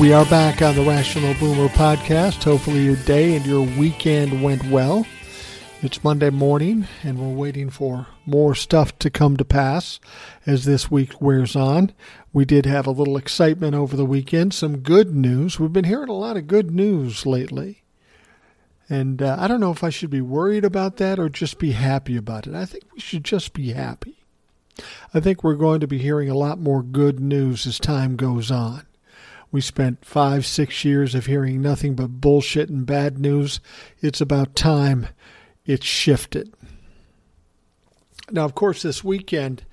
[0.00, 2.42] We are back on the Rational Boomer podcast.
[2.44, 5.06] Hopefully, your day and your weekend went well.
[5.82, 10.00] It's Monday morning, and we're waiting for more stuff to come to pass
[10.46, 11.92] as this week wears on.
[12.32, 15.60] We did have a little excitement over the weekend, some good news.
[15.60, 17.82] We've been hearing a lot of good news lately.
[18.88, 21.72] And uh, I don't know if I should be worried about that or just be
[21.72, 22.54] happy about it.
[22.54, 24.24] I think we should just be happy.
[25.12, 28.50] I think we're going to be hearing a lot more good news as time goes
[28.50, 28.86] on.
[29.52, 33.60] We spent five, six years of hearing nothing but bullshit and bad news.
[34.00, 35.08] It's about time
[35.66, 36.52] it shifted.
[38.30, 39.64] Now, of course, this weekend,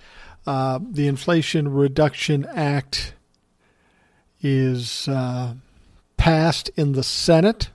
[0.45, 3.13] uh, the Inflation Reduction Act
[4.41, 5.53] is uh,
[6.17, 7.69] passed in the Senate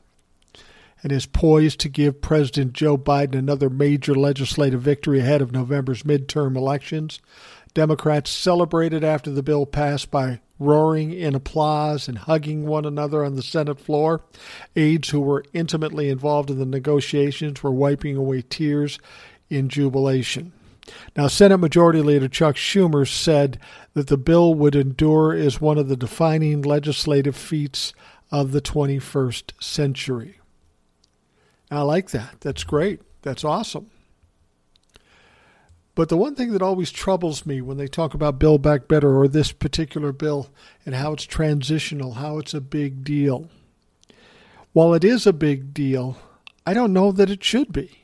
[1.03, 6.03] and is poised to give President Joe Biden another major legislative victory ahead of November's
[6.03, 7.21] midterm elections.
[7.75, 13.35] Democrats celebrated after the bill passed by roaring in applause and hugging one another on
[13.35, 14.23] the Senate floor.
[14.77, 18.99] Aides who were intimately involved in the negotiations were wiping away tears
[19.51, 20.53] in jubilation.
[21.17, 23.59] Now, Senate Majority Leader Chuck Schumer said
[23.95, 27.93] that the bill would endure as one of the defining legislative feats
[28.31, 30.41] of the 21st century.
[31.71, 32.41] I like that.
[32.41, 33.01] That's great.
[33.23, 33.91] That's awesome.
[35.95, 39.17] But the one thing that always troubles me when they talk about Build Back Better
[39.17, 40.51] or this particular bill
[40.85, 43.49] and how it's transitional, how it's a big deal.
[44.73, 46.17] While it is a big deal,
[46.67, 48.01] I don't know that it should be.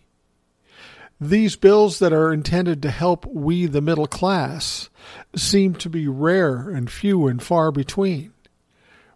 [1.20, 4.88] These bills that are intended to help we, the middle class,
[5.34, 8.32] seem to be rare and few and far between,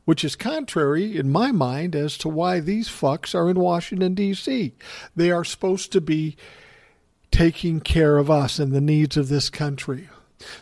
[0.04, 4.74] which is contrary, in my mind, as to why these fucks are in Washington, D.C.
[5.16, 6.36] They are supposed to be
[7.34, 10.08] taking care of us and the needs of this country.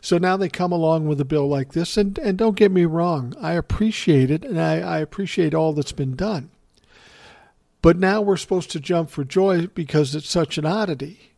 [0.00, 2.87] So now they come along with a bill like this, and, and don't get me
[2.87, 6.49] wrong, I appreciate it and I, I appreciate all that's been done.
[7.82, 11.32] But now we're supposed to jump for joy because it's such an oddity.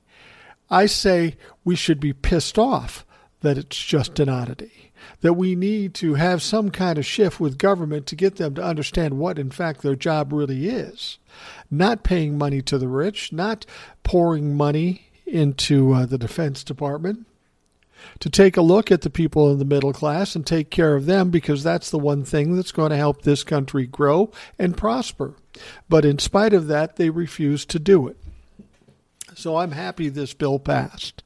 [0.71, 3.05] I say we should be pissed off
[3.41, 4.93] that it's just an oddity,
[5.23, 8.63] that we need to have some kind of shift with government to get them to
[8.63, 11.19] understand what, in fact, their job really is.
[11.73, 13.67] Not paying money to the rich, not
[14.05, 17.27] pouring money into uh, the Defense Department
[18.21, 21.07] to take a look at the people in the middle class and take care of
[21.07, 25.35] them because that's the one thing that's going to help this country grow and prosper.
[25.89, 28.17] But in spite of that, they refuse to do it.
[29.35, 31.23] So I'm happy this bill passed.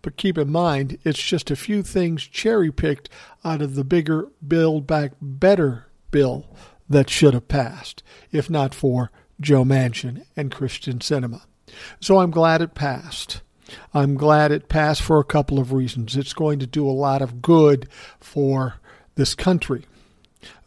[0.00, 3.08] But keep in mind, it's just a few things cherry picked
[3.44, 6.46] out of the bigger Build Back Better bill
[6.88, 8.02] that should have passed,
[8.32, 11.42] if not for Joe Manchin and Kyrsten Sinema.
[12.00, 13.41] So I'm glad it passed.
[13.94, 16.16] I'm glad it passed for a couple of reasons.
[16.16, 17.88] It's going to do a lot of good
[18.20, 18.74] for
[19.14, 19.84] this country,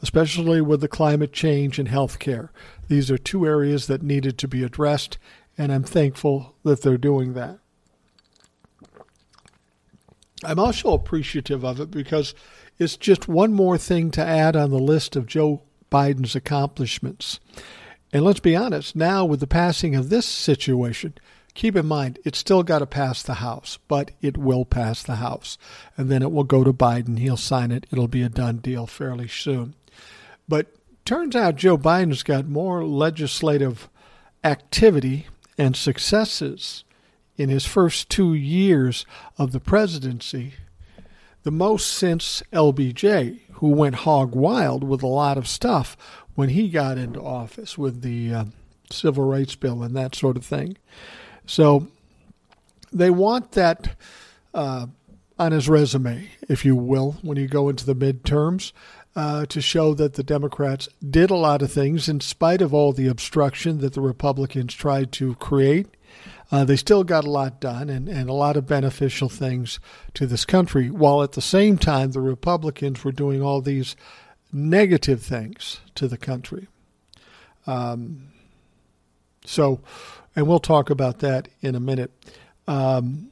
[0.02, 2.52] especially with the climate change and health care.
[2.88, 5.18] These are two areas that needed to be addressed,
[5.58, 7.60] and I'm thankful that they're doing that.
[10.44, 12.36] I'm also appreciative of it because
[12.78, 17.40] it's just one more thing to add on the list of Joe Biden's accomplishments.
[18.12, 21.16] And let's be honest, now with the passing of this situation,
[21.56, 25.16] keep in mind it's still got to pass the House, but it will pass the
[25.16, 25.58] House.
[25.98, 27.18] And then it will go to Biden.
[27.18, 27.88] He'll sign it.
[27.92, 29.74] It'll be a done deal fairly soon.
[30.48, 30.68] But
[31.06, 33.90] turns out Joe Biden's got more legislative
[34.44, 35.28] activity
[35.58, 36.84] and successes
[37.38, 39.06] in his first two years
[39.38, 40.54] of the presidency,
[41.44, 45.98] the most since LBJ, who went hog wild with a lot of stuff
[46.36, 48.46] when he got into office with the uh,
[48.92, 50.78] civil rights bill and that sort of thing.
[51.46, 51.88] So
[52.92, 53.96] they want that
[54.54, 54.88] uh,
[55.38, 58.72] on his resume, if you will, when you go into the midterms.
[59.18, 62.92] Uh, to show that the Democrats did a lot of things in spite of all
[62.92, 65.88] the obstruction that the Republicans tried to create.
[66.52, 69.80] Uh, they still got a lot done and, and a lot of beneficial things
[70.14, 73.96] to this country, while at the same time, the Republicans were doing all these
[74.52, 76.68] negative things to the country.
[77.66, 78.32] Um,
[79.46, 79.80] so,
[80.36, 82.12] and we'll talk about that in a minute.
[82.68, 83.32] Um,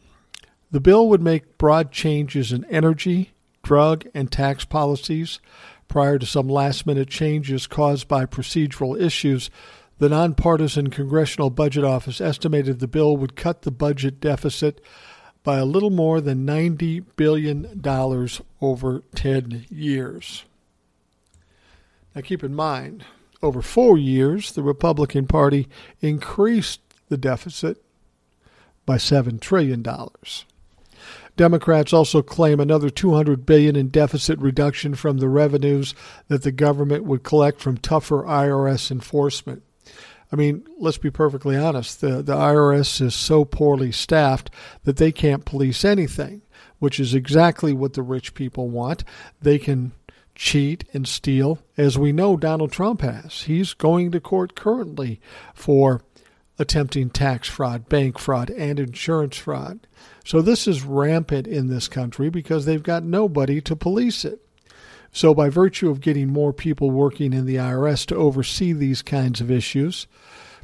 [0.71, 5.39] the bill would make broad changes in energy, drug, and tax policies.
[5.87, 9.49] Prior to some last minute changes caused by procedural issues,
[9.99, 14.81] The nonpartisan Congressional Budget Office estimated the bill would cut the budget deficit
[15.43, 17.81] by a little more than $90 billion
[18.61, 20.43] over 10 years.
[22.15, 23.05] Now, keep in mind,
[23.41, 25.67] over four years, the Republican Party
[26.01, 26.81] increased
[27.13, 27.77] the deficit
[28.87, 29.85] by $7 trillion.
[31.37, 35.93] Democrats also claim another 200 billion in deficit reduction from the revenues
[36.27, 39.61] that the government would collect from tougher IRS enforcement.
[40.31, 42.01] I mean, let's be perfectly honest.
[42.01, 44.49] The the IRS is so poorly staffed
[44.83, 46.41] that they can't police anything,
[46.79, 49.03] which is exactly what the rich people want.
[49.39, 49.91] They can
[50.33, 53.43] cheat and steal, as we know Donald Trump has.
[53.43, 55.21] He's going to court currently
[55.53, 56.01] for
[56.63, 59.85] attempting tax fraud, bank fraud, and insurance fraud.
[60.23, 64.39] So this is rampant in this country because they've got nobody to police it.
[65.15, 69.41] So, by virtue of getting more people working in the IRS to oversee these kinds
[69.41, 70.07] of issues,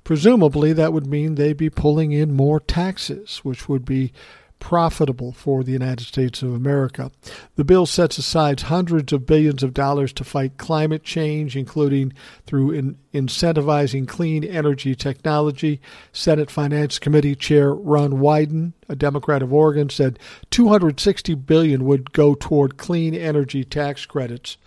[0.03, 4.11] presumably that would mean they'd be pulling in more taxes, which would be
[4.59, 7.11] profitable for the United States of America.
[7.55, 12.13] The bill sets aside hundreds of billions of dollars to fight climate change, including
[12.45, 15.81] through in incentivizing clean energy technology.
[16.11, 20.19] Senate Finance Committee Chair Ron Wyden, a Democrat of Oregon, said
[20.51, 24.57] 260 billion would go toward clean energy tax credits,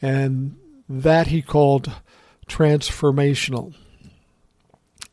[0.00, 0.56] and
[0.88, 1.92] that he called
[2.46, 3.74] transformational.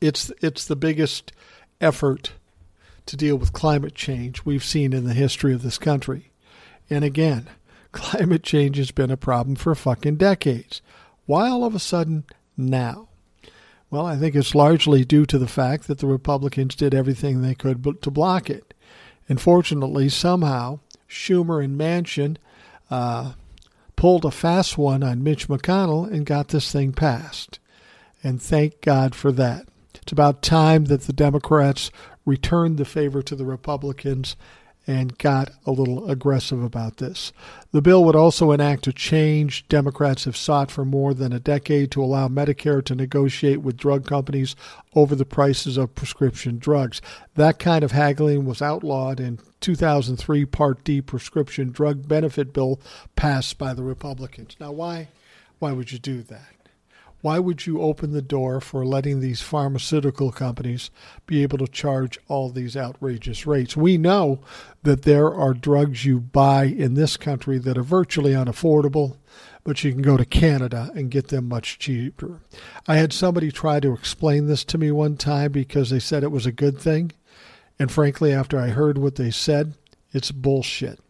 [0.01, 1.31] It's it's the biggest
[1.79, 2.33] effort
[3.07, 6.31] to deal with climate change we've seen in the history of this country.
[6.89, 7.47] And again,
[7.91, 10.81] climate change has been a problem for fucking decades.
[11.25, 12.25] Why all of a sudden
[12.55, 13.09] now?
[13.89, 17.55] Well, I think it's largely due to the fact that the Republicans did everything they
[17.55, 18.73] could to block it.
[19.29, 20.79] And fortunately, somehow,
[21.09, 22.37] Schumer and Manchin
[22.89, 23.33] uh,
[23.95, 27.59] pulled a fast one on Mitch McConnell and got this thing passed.
[28.23, 29.67] And thank God for that.
[29.95, 31.91] It's about time that the Democrats
[32.27, 34.35] returned the favor to the Republicans
[34.85, 37.33] and got a little aggressive about this.
[37.71, 41.91] The bill would also enact a change Democrats have sought for more than a decade
[41.91, 44.55] to allow Medicare to negotiate with drug companies
[44.95, 47.01] over the prices of prescription drugs.
[47.35, 52.79] That kind of haggling was outlawed in 2003 Part D prescription drug benefit bill
[53.15, 54.55] passed by the Republicans.
[54.59, 55.09] Now why
[55.59, 56.56] why would you do that?
[57.27, 60.89] Why would you open the door for letting these pharmaceutical companies
[61.25, 63.75] be able to charge all these outrageous rates?
[63.75, 64.39] We know
[64.83, 69.17] that there are drugs you buy in this country that are virtually unaffordable,
[69.65, 72.39] but you can go to Canada and get them much cheaper.
[72.87, 76.31] I had somebody try to explain this to me one time because they said it
[76.31, 77.11] was a good thing.
[77.77, 79.73] And frankly, after I heard what they said,
[80.13, 81.01] it's bullshit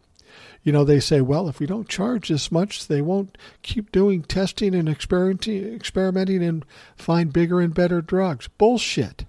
[0.68, 4.22] you know, they say, well, if we don't charge this much, they won't keep doing
[4.22, 6.62] testing and experimenting, experimenting and
[6.94, 8.48] find bigger and better drugs.
[8.58, 9.24] Bullshit.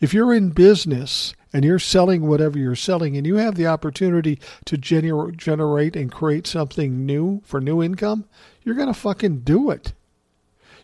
[0.00, 4.40] If you're in business and you're selling whatever you're selling and you have the opportunity
[4.64, 8.24] to gener- generate and create something new for new income,
[8.64, 9.92] you're going to fucking do it.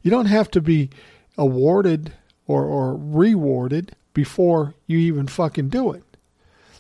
[0.03, 0.91] You don't have to be
[1.39, 2.13] awarded
[2.47, 6.03] or, or rewarded before you even fucking do it.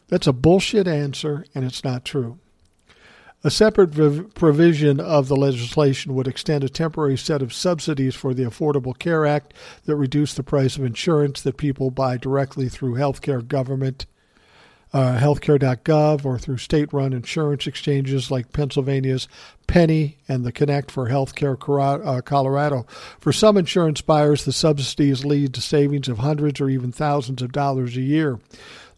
[0.08, 2.38] That's a bullshit answer, and it's not true.
[3.44, 8.44] A separate provision of the legislation would extend a temporary set of subsidies for the
[8.44, 9.54] Affordable Care Act
[9.84, 14.06] that reduce the price of insurance that people buy directly through healthcare government,
[14.92, 19.28] uh, healthcare.gov, or through state run insurance exchanges like Pennsylvania's
[19.68, 21.56] Pennie and the Connect for Healthcare
[22.04, 22.86] uh, Colorado.
[23.20, 27.52] For some insurance buyers, the subsidies lead to savings of hundreds or even thousands of
[27.52, 28.40] dollars a year.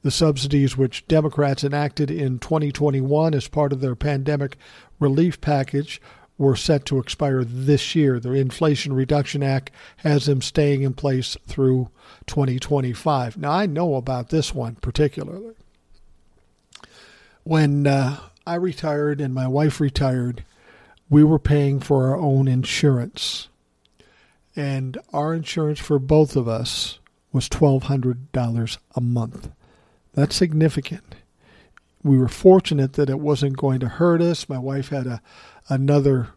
[0.03, 4.57] The subsidies, which Democrats enacted in 2021 as part of their pandemic
[5.01, 6.01] relief package,
[6.39, 8.21] were set to expire this year.
[8.21, 11.91] The Inflation Reduction Act has them staying in place through
[12.27, 13.37] 2025.
[13.37, 15.55] Now, I know about this one particularly.
[17.43, 20.45] When uh, I retired and my wife retired,
[21.11, 23.49] we were paying for our own insurance.
[24.55, 26.99] And our insurance for both of us
[27.33, 29.51] was $1,200 a month.
[30.15, 31.15] That's significant.
[32.03, 34.49] We were fortunate that it wasn't going to hurt us.
[34.49, 35.23] My wife had a
[35.69, 36.29] another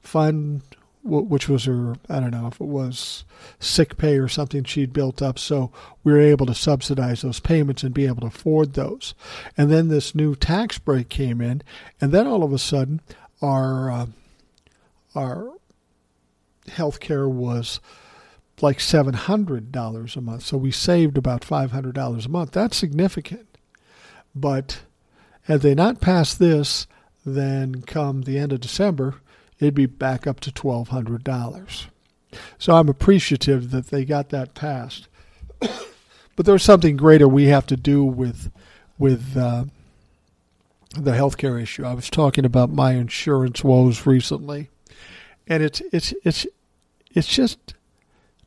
[0.00, 0.62] fund,
[1.02, 3.24] which was her I don't know if it was
[3.58, 5.38] sick pay or something she'd built up.
[5.38, 5.72] So
[6.04, 9.14] we were able to subsidize those payments and be able to afford those.
[9.56, 11.62] And then this new tax break came in,
[12.00, 13.00] and then all of a sudden
[13.42, 14.06] our uh,
[15.14, 15.52] our
[16.68, 17.80] health care was
[18.62, 20.42] like $700 a month.
[20.42, 22.52] So we saved about $500 a month.
[22.52, 23.58] That's significant.
[24.34, 24.80] But
[25.42, 26.86] had they not passed this,
[27.24, 29.16] then come the end of December,
[29.58, 31.86] it'd be back up to $1,200.
[32.58, 35.08] So I'm appreciative that they got that passed.
[35.60, 38.50] but there's something greater we have to do with
[38.98, 39.64] with uh,
[40.96, 41.84] the healthcare issue.
[41.84, 44.68] I was talking about my insurance woes recently,
[45.46, 46.46] and it's it's it's
[47.14, 47.74] it's just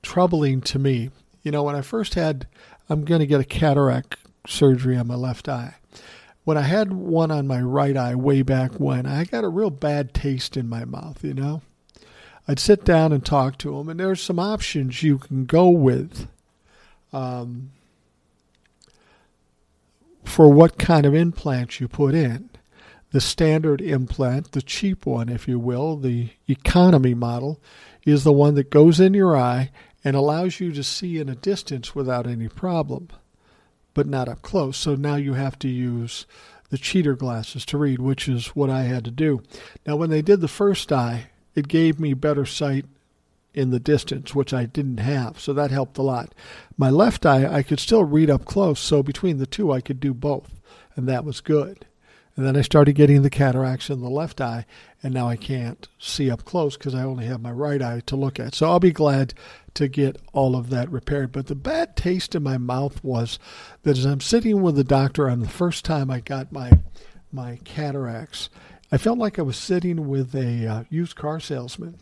[0.02, 1.10] troubling to me.
[1.44, 2.48] You know, when I first had,
[2.90, 4.18] I'm going to get a cataract
[4.48, 5.76] surgery on my left eye.
[6.44, 9.70] When I had one on my right eye way back when, I got a real
[9.70, 11.24] bad taste in my mouth.
[11.24, 11.62] You know,
[12.48, 16.28] I'd sit down and talk to them, and there's some options you can go with.
[17.14, 17.72] Um,
[20.32, 22.50] for what kind of implants you put in.
[23.12, 27.60] The standard implant, the cheap one, if you will, the economy model,
[28.06, 29.72] is the one that goes in your eye
[30.04, 33.10] and allows you to see in a distance without any problem,
[33.94, 34.78] but not up close.
[34.78, 36.26] So now you have to use
[36.70, 39.44] the cheater glasses to read, which is what I had to do.
[39.86, 42.86] Now, when they did the first eye, it gave me better sight
[43.54, 46.34] in the distance, which I didn't have, so that helped a lot.
[46.78, 50.00] My left eye, I could still read up close, so between the two, I could
[50.00, 50.62] do both,
[50.96, 51.86] and that was good.
[52.38, 54.66] And then I started getting the cataracts in the left eye,
[55.04, 58.16] and now I can't see up close because I only have my right eye to
[58.16, 58.56] look at.
[58.56, 59.34] So I'll be glad
[59.74, 61.32] to get all of that repaired.
[61.32, 63.40] But the bad taste in my mouth was
[63.84, 66.80] that as I'm sitting with the doctor on the first time I got my
[67.32, 68.50] my cataracts,
[68.92, 71.98] I felt like I was sitting with a uh, used car salesman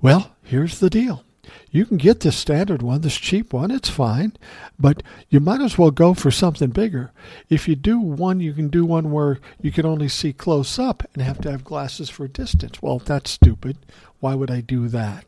[0.00, 1.24] well, here's the deal.
[1.70, 4.32] You can get this standard one, this cheap one, it's fine,
[4.78, 7.12] but you might as well go for something bigger.
[7.48, 11.02] If you do one, you can do one where you can only see close up
[11.14, 12.80] and have to have glasses for distance.
[12.80, 13.76] Well, that's stupid.
[14.20, 15.24] Why would I do that?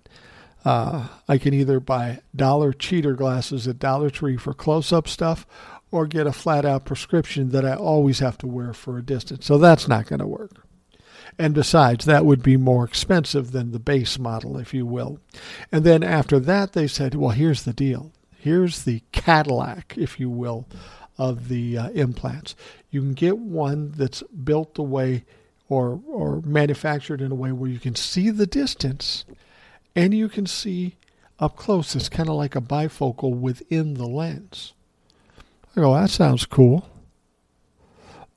[0.64, 5.47] Uh, I can either buy dollar cheater glasses at Dollar Tree for close up stuff
[5.90, 9.47] or get a flat out prescription that I always have to wear for a distance.
[9.47, 10.66] So that's not going to work.
[11.38, 15.21] And besides, that would be more expensive than the base model, if you will.
[15.71, 18.12] And then after that, they said, well, here's the deal.
[18.37, 20.68] Here's the Cadillac, if you will,
[21.18, 22.54] of the uh, implants.
[22.90, 25.25] You can get one that's built the way
[25.68, 29.25] or, or manufactured in a way where you can see the distance
[29.94, 30.96] and you can see
[31.38, 31.94] up close.
[31.94, 34.72] It's kind of like a bifocal within the lens.
[35.76, 36.88] I go, that sounds cool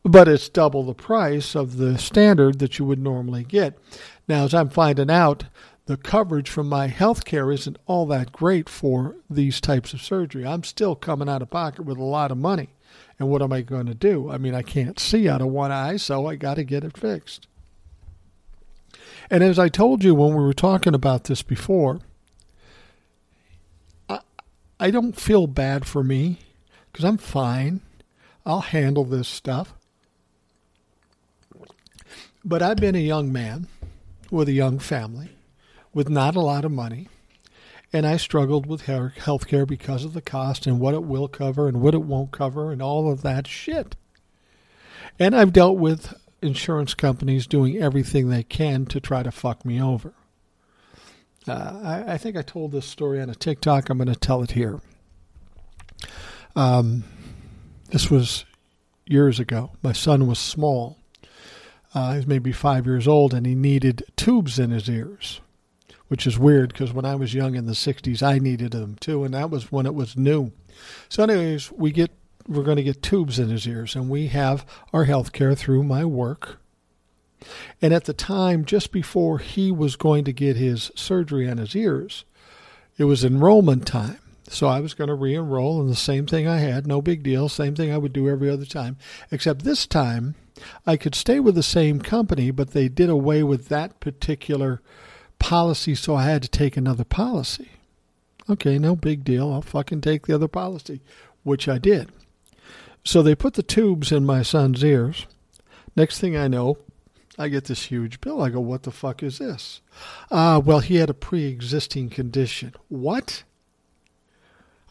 [0.08, 3.78] but it's double the price of the standard that you would normally get.
[4.28, 5.46] Now, as I'm finding out,
[5.86, 10.46] the coverage from my health care isn't all that great for these types of surgery.
[10.46, 12.70] I'm still coming out of pocket with a lot of money.
[13.20, 14.30] And what am I going to do?
[14.32, 16.98] I mean, I can't see out of one eye, so I got to get it
[16.98, 17.48] fixed.
[19.30, 22.00] And as I told you when we were talking about this before,
[24.08, 24.20] I,
[24.80, 26.40] I don't feel bad for me
[26.92, 27.82] because I'm fine.
[28.46, 29.74] I'll handle this stuff.
[32.46, 33.68] But I've been a young man
[34.32, 35.30] with a young family
[35.94, 37.10] with not a lot of money.
[37.92, 41.68] And I struggled with health care because of the cost and what it will cover
[41.68, 43.96] and what it won't cover and all of that shit.
[45.20, 49.82] And I've dealt with insurance companies doing everything they can to try to fuck me
[49.82, 50.13] over.
[51.48, 53.89] Uh, I, I, think I told this story on a TikTok.
[53.89, 54.82] I'm going to tell it here.
[56.56, 57.06] Um,
[57.89, 58.46] this was
[59.06, 59.72] years ago.
[59.82, 60.98] My son was small,
[61.94, 65.41] uh, he was maybe five years old, and he needed tubes in his ears,
[66.10, 69.24] which is weird because when I was young in the '60s, I needed them too,
[69.24, 70.51] and that was when it was new.
[71.10, 72.12] So, anyways, we get
[72.48, 75.84] we're going to get tubes in his ears, and we have our health care through
[75.84, 76.60] my work.
[77.82, 81.75] And at the time, just before he was going to get his surgery on his
[81.75, 82.25] ears,
[82.98, 84.20] it was enrollment time.
[84.50, 87.22] So I was going to re enroll in the same thing I had, no big
[87.22, 88.98] deal, same thing I would do every other time,
[89.30, 90.36] except this time
[90.86, 94.82] I could stay with the same company, but they did away with that particular
[95.38, 97.72] policy, so I had to take another policy.
[98.50, 99.51] Okay, no big deal.
[99.51, 101.01] I'll fucking take the other policy,
[101.44, 102.10] which I did.
[103.08, 105.28] So they put the tubes in my son's ears.
[105.96, 106.78] Next thing I know,
[107.38, 108.42] I get this huge bill.
[108.42, 109.80] I go, what the fuck is this?
[110.30, 112.74] Ah, uh, well, he had a pre existing condition.
[112.90, 113.46] What?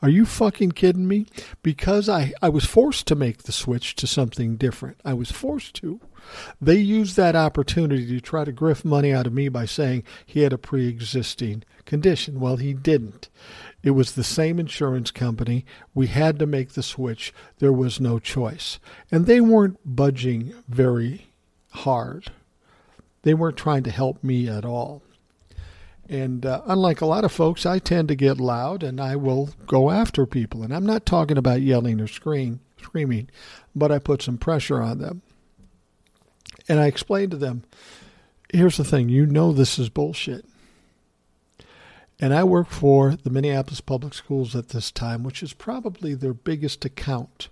[0.00, 1.26] Are you fucking kidding me?
[1.62, 4.98] Because I, I was forced to make the switch to something different.
[5.04, 6.00] I was forced to.
[6.58, 10.40] They used that opportunity to try to grift money out of me by saying he
[10.40, 12.40] had a pre existing condition.
[12.40, 13.28] Well, he didn't.
[13.82, 15.64] It was the same insurance company.
[15.94, 17.32] We had to make the switch.
[17.58, 18.80] There was no choice.
[19.10, 21.28] And they weren't budging very
[21.70, 22.32] hard.
[23.22, 25.02] They weren't trying to help me at all.
[26.08, 29.50] And uh, unlike a lot of folks, I tend to get loud and I will
[29.66, 30.62] go after people.
[30.62, 33.28] And I'm not talking about yelling or scream, screaming,
[33.74, 35.22] but I put some pressure on them.
[36.68, 37.64] And I explained to them
[38.52, 40.44] here's the thing you know this is bullshit.
[42.18, 46.32] And I worked for the Minneapolis Public Schools at this time, which is probably their
[46.32, 47.48] biggest account.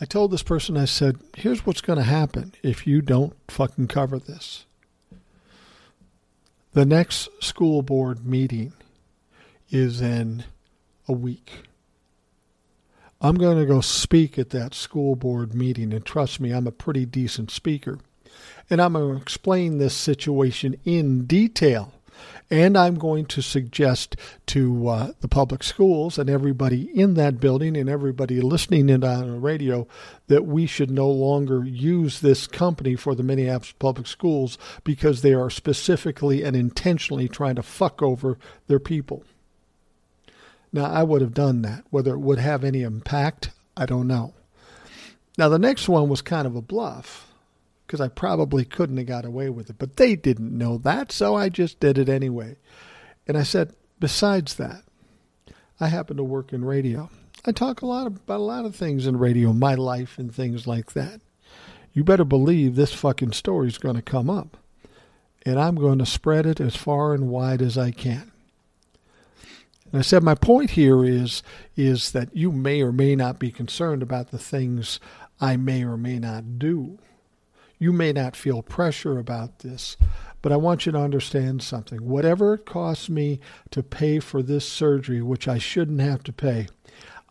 [0.00, 3.88] I told this person, I said, here's what's going to happen if you don't fucking
[3.88, 4.66] cover this.
[6.74, 8.74] The next school board meeting
[9.70, 10.44] is in
[11.08, 11.62] a week.
[13.20, 16.72] I'm going to go speak at that school board meeting, and trust me, I'm a
[16.72, 17.98] pretty decent speaker.
[18.68, 21.94] And I'm going to explain this situation in detail.
[22.50, 24.14] And I'm going to suggest
[24.46, 29.26] to uh, the public schools and everybody in that building and everybody listening in on
[29.26, 29.88] the radio
[30.28, 35.34] that we should no longer use this company for the Minneapolis public schools because they
[35.34, 39.24] are specifically and intentionally trying to fuck over their people.
[40.72, 41.84] Now, I would have done that.
[41.90, 44.34] Whether it would have any impact, I don't know.
[45.38, 47.25] Now, the next one was kind of a bluff
[47.86, 51.36] because I probably couldn't have got away with it, but they didn't know that, so
[51.36, 52.56] I just did it anyway.
[53.26, 54.82] And I said, besides that,
[55.78, 57.10] I happen to work in radio.
[57.44, 60.66] I talk a lot about a lot of things in radio, my life and things
[60.66, 61.20] like that.
[61.92, 64.56] You better believe this fucking story is going to come up.
[65.44, 68.32] And I'm going to spread it as far and wide as I can.
[69.92, 71.44] And I said my point here is
[71.76, 74.98] is that you may or may not be concerned about the things
[75.40, 76.98] I may or may not do.
[77.78, 79.96] You may not feel pressure about this,
[80.40, 82.06] but I want you to understand something.
[82.06, 83.40] Whatever it costs me
[83.70, 86.68] to pay for this surgery, which I shouldn't have to pay,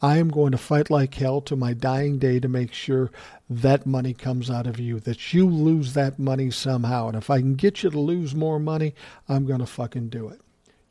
[0.01, 3.11] I am going to fight like hell to my dying day to make sure
[3.49, 7.07] that money comes out of you, that you lose that money somehow.
[7.07, 8.93] And if I can get you to lose more money,
[9.27, 10.41] I'm going to fucking do it.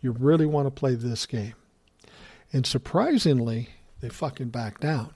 [0.00, 1.54] You really want to play this game.
[2.52, 3.70] And surprisingly,
[4.00, 5.12] they fucking back down.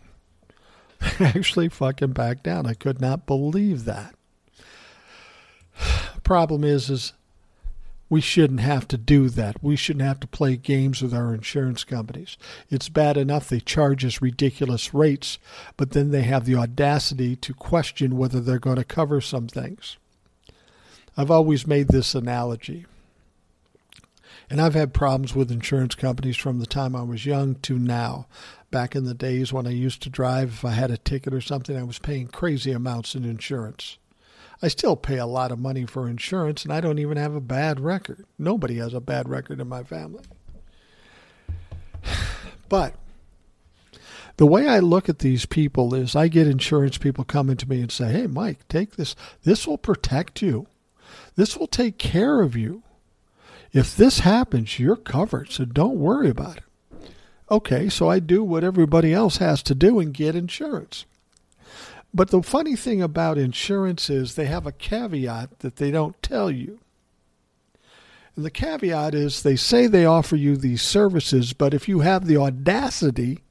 [1.18, 2.66] They actually fucking back down.
[2.66, 4.14] I could not believe that.
[6.28, 7.14] Problem is, is
[8.10, 9.64] we shouldn't have to do that.
[9.64, 12.36] We shouldn't have to play games with our insurance companies.
[12.68, 15.38] It's bad enough they charge us ridiculous rates,
[15.78, 19.96] but then they have the audacity to question whether they're going to cover some things.
[21.16, 22.84] I've always made this analogy.
[24.50, 28.26] And I've had problems with insurance companies from the time I was young to now.
[28.70, 31.40] Back in the days when I used to drive, if I had a ticket or
[31.40, 33.96] something, I was paying crazy amounts in insurance.
[34.60, 37.40] I still pay a lot of money for insurance, and I don't even have a
[37.40, 38.26] bad record.
[38.38, 40.24] Nobody has a bad record in my family.
[42.68, 42.96] But
[44.36, 47.80] the way I look at these people is I get insurance people coming to me
[47.80, 49.16] and say, Hey, Mike, take this.
[49.44, 50.66] This will protect you,
[51.34, 52.82] this will take care of you.
[53.72, 56.64] If this happens, you're covered, so don't worry about it.
[57.50, 61.06] Okay, so I do what everybody else has to do and get insurance.
[62.12, 66.50] But the funny thing about insurance is they have a caveat that they don't tell
[66.50, 66.80] you.
[68.34, 72.26] And the caveat is they say they offer you these services, but if you have
[72.26, 73.42] the audacity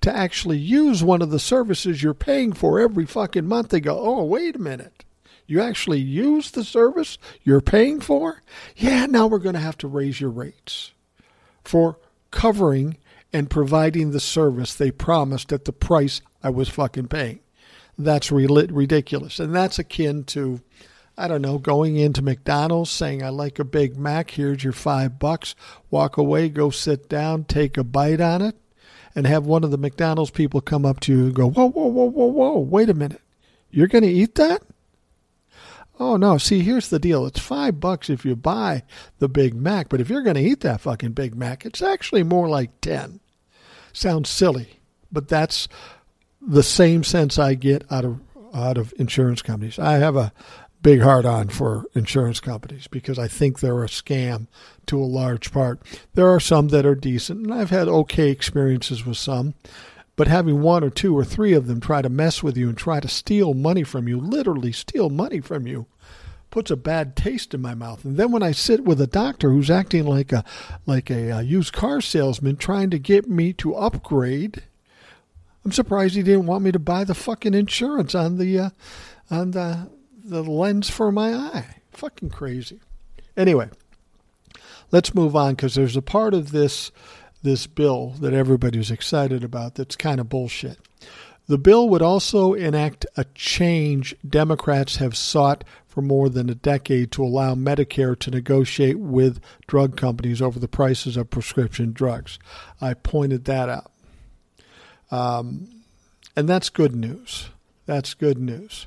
[0.00, 3.98] to actually use one of the services you're paying for every fucking month, they go,
[3.98, 5.04] oh, wait a minute.
[5.46, 8.42] You actually use the service you're paying for?
[8.76, 10.92] Yeah, now we're going to have to raise your rates
[11.64, 11.98] for
[12.30, 12.98] covering
[13.32, 17.40] and providing the service they promised at the price I was fucking paying.
[17.98, 19.38] That's ridiculous.
[19.38, 20.60] And that's akin to,
[21.16, 25.18] I don't know, going into McDonald's saying, I like a Big Mac, here's your five
[25.18, 25.54] bucks,
[25.90, 28.56] walk away, go sit down, take a bite on it,
[29.14, 31.86] and have one of the McDonald's people come up to you and go, Whoa, whoa,
[31.86, 33.22] whoa, whoa, whoa, wait a minute.
[33.70, 34.62] You're going to eat that?
[35.98, 37.26] Oh no, see here's the deal.
[37.26, 38.82] It's five bucks if you buy
[39.18, 42.48] the Big Mac, but if you're gonna eat that fucking Big Mac, it's actually more
[42.48, 43.20] like ten.
[43.94, 44.80] Sounds silly,
[45.10, 45.68] but that's
[46.46, 48.20] the same sense I get out of
[48.54, 49.78] out of insurance companies.
[49.78, 50.32] I have a
[50.80, 54.46] big heart on for insurance companies because I think they're a scam
[54.86, 55.80] to a large part.
[56.14, 59.54] There are some that are decent, and I've had okay experiences with some.
[60.14, 62.78] But having one or two or three of them try to mess with you and
[62.78, 65.86] try to steal money from you, literally steal money from you,
[66.50, 68.02] puts a bad taste in my mouth.
[68.04, 70.42] And then when I sit with a doctor who's acting like a
[70.86, 74.62] like a, a used car salesman trying to get me to upgrade,
[75.66, 78.70] I'm surprised he didn't want me to buy the fucking insurance on the uh,
[79.32, 79.90] on the
[80.24, 81.78] the lens for my eye.
[81.90, 82.78] Fucking crazy.
[83.36, 83.70] Anyway,
[84.92, 86.92] let's move on because there's a part of this
[87.42, 90.78] this bill that everybody's excited about that's kind of bullshit.
[91.48, 97.10] The bill would also enact a change Democrats have sought for more than a decade
[97.10, 102.38] to allow Medicare to negotiate with drug companies over the prices of prescription drugs.
[102.80, 103.90] I pointed that out.
[105.10, 105.68] Um,
[106.34, 107.50] and that's good news.
[107.86, 108.86] That's good news.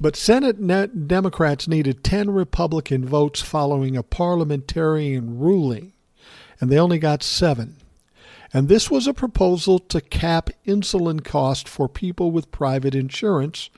[0.00, 5.92] But Senate Democrats needed 10 Republican votes following a parliamentarian ruling,
[6.58, 7.76] and they only got seven.
[8.52, 13.68] And this was a proposal to cap insulin cost for people with private insurance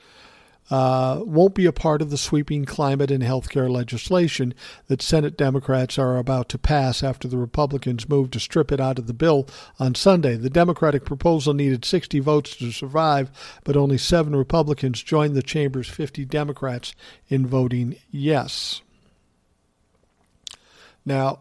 [0.69, 4.53] uh, won't be a part of the sweeping climate and healthcare legislation
[4.87, 8.97] that Senate Democrats are about to pass after the Republicans moved to strip it out
[8.97, 9.47] of the bill
[9.79, 10.35] on Sunday.
[10.35, 13.31] The Democratic proposal needed 60 votes to survive,
[13.63, 16.95] but only seven Republicans joined the chamber's 50 Democrats
[17.27, 18.81] in voting yes.
[21.05, 21.39] Now,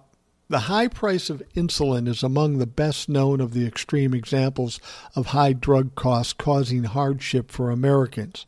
[0.52, 4.80] the high price of insulin is among the best known of the extreme examples
[5.16, 8.44] of high drug costs causing hardship for Americans.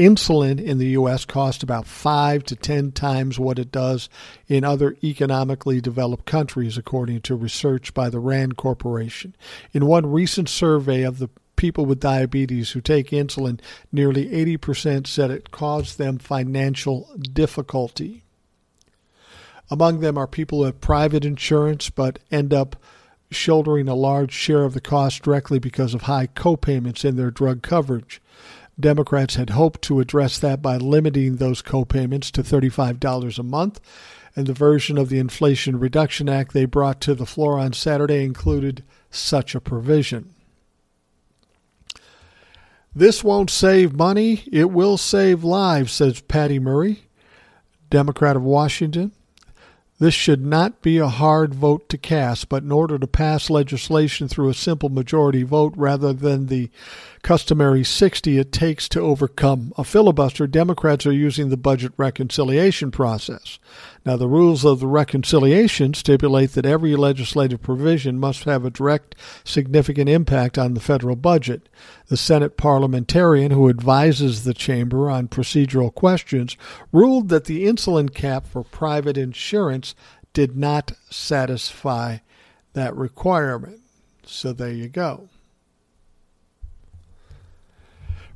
[0.00, 1.26] Insulin in the U.S.
[1.26, 4.08] costs about five to ten times what it does
[4.48, 9.36] in other economically developed countries, according to research by the RAND Corporation.
[9.74, 13.60] In one recent survey of the people with diabetes who take insulin,
[13.92, 18.24] nearly 80% said it caused them financial difficulty.
[19.70, 22.74] Among them are people who have private insurance but end up
[23.30, 27.60] shouldering a large share of the cost directly because of high copayments in their drug
[27.60, 28.22] coverage.
[28.80, 33.80] Democrats had hoped to address that by limiting those copayments to $35 a month,
[34.34, 38.24] and the version of the Inflation Reduction Act they brought to the floor on Saturday
[38.24, 40.34] included such a provision.
[42.94, 47.04] This won't save money, it will save lives, says Patty Murray,
[47.88, 49.12] Democrat of Washington.
[50.00, 54.28] This should not be a hard vote to cast, but in order to pass legislation
[54.28, 56.70] through a simple majority vote rather than the
[57.22, 63.58] customary 60 it takes to overcome a filibuster, Democrats are using the budget reconciliation process.
[64.04, 69.14] Now, the rules of the reconciliation stipulate that every legislative provision must have a direct,
[69.44, 71.68] significant impact on the federal budget.
[72.08, 76.56] The Senate parliamentarian who advises the chamber on procedural questions
[76.92, 79.94] ruled that the insulin cap for private insurance
[80.32, 82.18] did not satisfy
[82.72, 83.80] that requirement.
[84.24, 85.28] So there you go.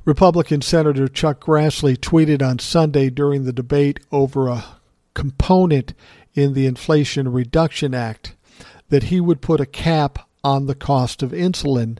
[0.03, 4.63] Republican Senator Chuck Grassley tweeted on Sunday during the debate over a
[5.15, 5.95] component
[6.35, 8.35] in the Inflation Reduction Act
[8.89, 11.97] that he would put a cap on the cost of insulin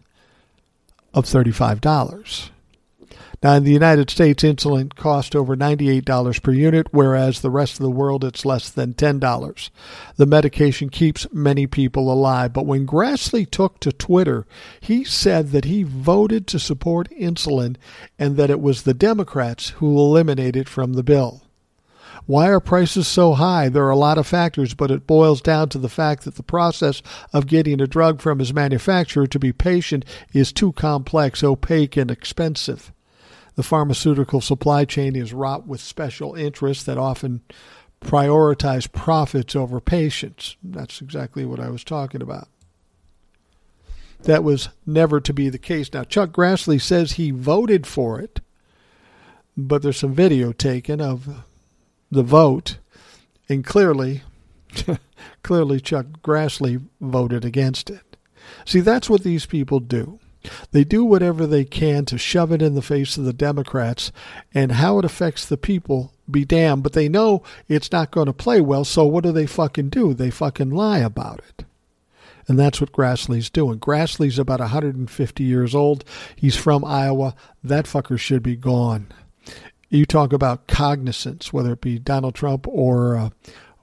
[1.16, 2.52] of $35.
[3.44, 7.84] Now, in the United States, insulin costs over $98 per unit, whereas the rest of
[7.84, 9.70] the world it's less than $10.
[10.16, 12.54] The medication keeps many people alive.
[12.54, 14.46] But when Grassley took to Twitter,
[14.80, 17.76] he said that he voted to support insulin
[18.18, 21.45] and that it was the Democrats who eliminated it from the bill.
[22.28, 23.70] Why are prices so high?
[23.70, 26.44] There are a lot of factors, but it boils down to the fact that the
[26.44, 31.96] process of getting a drug from its manufacturer to be patient is too complex, opaque,
[31.98, 32.92] and expensive.
[33.56, 37.42] The pharmaceutical supply chain is wrought with special interests that often
[38.02, 40.58] prioritize profits over patients.
[40.64, 42.48] That's exactly what I was talking about.
[44.24, 45.94] That was never to be the case.
[45.94, 48.42] Now, Chuck Grassley says he voted for it,
[49.56, 51.44] but there's some video taken of
[52.16, 52.78] the vote,
[53.48, 54.24] and clearly,
[55.44, 58.18] clearly Chuck Grassley voted against it.
[58.66, 60.20] See, that's what these people do.
[60.72, 64.12] They do whatever they can to shove it in the face of the Democrats,
[64.54, 66.84] and how it affects the people be damned.
[66.84, 70.14] But they know it's not going to play well, so what do they fucking do?
[70.14, 71.66] They fucking lie about it.
[72.48, 73.80] And that's what Grassley's doing.
[73.80, 76.06] Grassley's about 150 years old.
[76.36, 77.36] He's from Iowa.
[77.64, 79.08] That fucker should be gone
[79.96, 83.30] you talk about cognizance, whether it be Donald Trump or uh,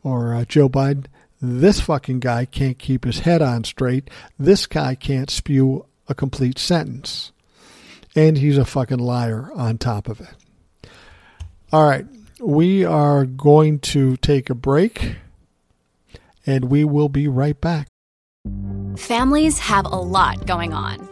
[0.02, 1.06] or uh, Joe Biden.
[1.40, 4.08] This fucking guy can't keep his head on straight.
[4.38, 7.32] This guy can't spew a complete sentence,
[8.14, 10.90] and he's a fucking liar on top of it.
[11.72, 12.06] All right,
[12.40, 15.16] we are going to take a break,
[16.46, 17.88] and we will be right back.
[18.96, 21.11] Families have a lot going on.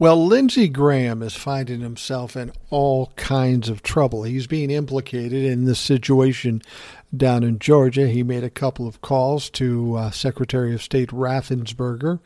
[0.00, 4.22] Well, Lindsey Graham is finding himself in all kinds of trouble.
[4.22, 6.62] He's being implicated in this situation
[7.14, 8.08] down in Georgia.
[8.08, 12.18] He made a couple of calls to uh, Secretary of State Raffensperger.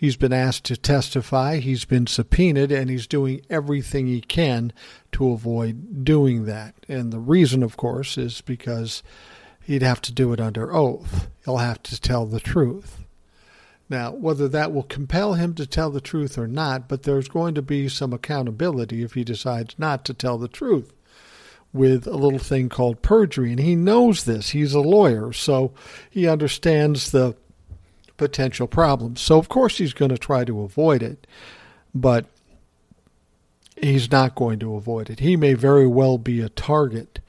[0.00, 4.72] He's been asked to testify, he's been subpoenaed, and he's doing everything he can
[5.12, 6.76] to avoid doing that.
[6.88, 9.02] And the reason, of course, is because
[9.62, 11.28] he'd have to do it under oath.
[11.44, 13.01] He'll have to tell the truth.
[13.88, 17.54] Now, whether that will compel him to tell the truth or not, but there's going
[17.54, 20.92] to be some accountability if he decides not to tell the truth
[21.72, 23.50] with a little thing called perjury.
[23.50, 24.50] And he knows this.
[24.50, 25.72] He's a lawyer, so
[26.10, 27.34] he understands the
[28.16, 29.20] potential problems.
[29.20, 31.26] So, of course, he's going to try to avoid it,
[31.94, 32.26] but
[33.76, 35.20] he's not going to avoid it.
[35.20, 37.20] He may very well be a target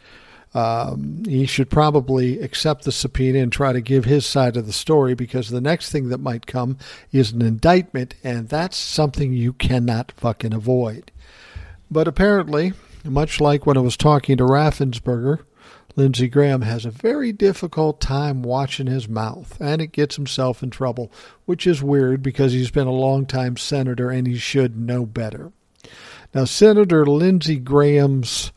[0.53, 4.73] um, he should probably accept the subpoena and try to give his side of the
[4.73, 6.77] story because the next thing that might come
[7.11, 11.11] is an indictment, and that's something you cannot fucking avoid.
[11.89, 15.39] But apparently, much like when I was talking to Raffensperger,
[15.95, 20.69] Lindsey Graham has a very difficult time watching his mouth, and it gets himself in
[20.69, 21.11] trouble,
[21.45, 25.51] which is weird because he's been a long-time senator and he should know better.
[26.33, 28.51] Now, Senator Lindsey Graham's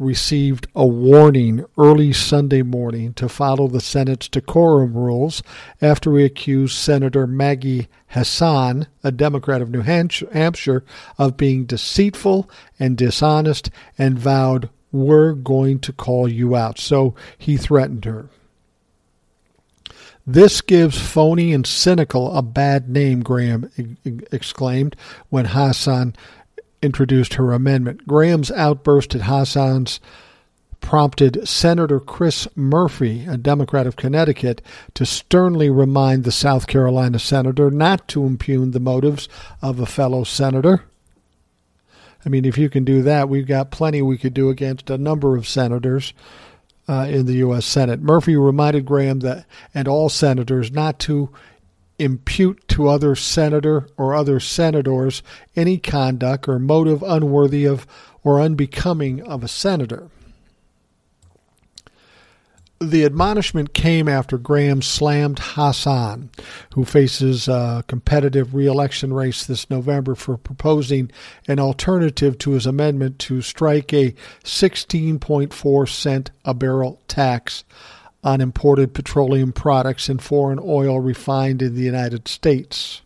[0.00, 5.42] received a warning early Sunday morning to follow the Senate's decorum rules
[5.82, 10.84] after he accused Senator Maggie Hassan, a Democrat of New Hampshire,
[11.18, 16.78] of being deceitful and dishonest and vowed, We're going to call you out.
[16.78, 18.30] So he threatened her.
[20.26, 23.70] This gives phony and cynical a bad name, Graham
[24.30, 24.94] exclaimed
[25.28, 26.14] when Hassan
[26.82, 28.06] introduced her amendment.
[28.06, 30.00] Graham's outburst at Hassan's
[30.80, 34.62] prompted Senator Chris Murphy, a Democrat of Connecticut,
[34.94, 39.28] to sternly remind the South Carolina senator not to impugn the motives
[39.60, 40.84] of a fellow senator.
[42.24, 44.98] I mean, if you can do that, we've got plenty we could do against a
[44.98, 46.12] number of senators
[46.88, 47.64] uh, in the U.S.
[47.64, 48.00] Senate.
[48.00, 51.30] Murphy reminded Graham that and all senators not to
[52.00, 55.22] impute to other senator or other senators
[55.54, 57.86] any conduct or motive unworthy of
[58.24, 60.08] or unbecoming of a senator.
[62.82, 66.30] The admonishment came after Graham slammed Hassan,
[66.74, 71.10] who faces a competitive reelection race this November for proposing
[71.46, 77.64] an alternative to his amendment to strike a 16.4 cent a barrel tax
[78.22, 83.02] on imported petroleum products and foreign oil refined in the United States.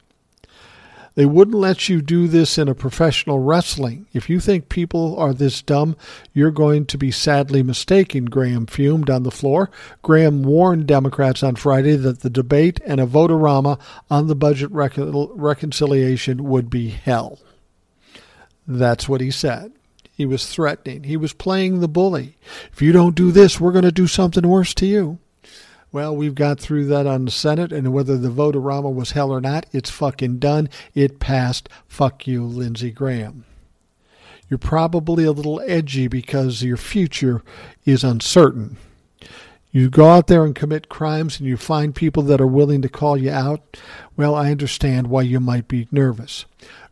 [1.17, 4.07] They wouldn't let you do this in a professional wrestling.
[4.13, 5.97] If you think people are this dumb,
[6.33, 9.71] you're going to be sadly mistaken, Graham fumed on the floor.
[10.03, 13.79] Graham warned Democrats on Friday that the debate and a vote-a-rama
[14.11, 17.39] on the budget reconciliation would be hell.
[18.67, 19.71] That's what he said.
[20.17, 21.05] He was threatening.
[21.05, 22.37] He was playing the bully.
[22.73, 25.19] If you don't do this, we're going to do something worse to you.
[25.91, 29.41] Well, we've got through that on the Senate, and whether the vote-a-rama was hell or
[29.41, 30.69] not, it's fucking done.
[30.95, 31.69] It passed.
[31.87, 33.45] Fuck you, Lindsey Graham.
[34.49, 37.43] You're probably a little edgy because your future
[37.85, 38.77] is uncertain.
[39.71, 42.89] You go out there and commit crimes and you find people that are willing to
[42.89, 43.77] call you out.
[44.17, 46.45] Well, I understand why you might be nervous.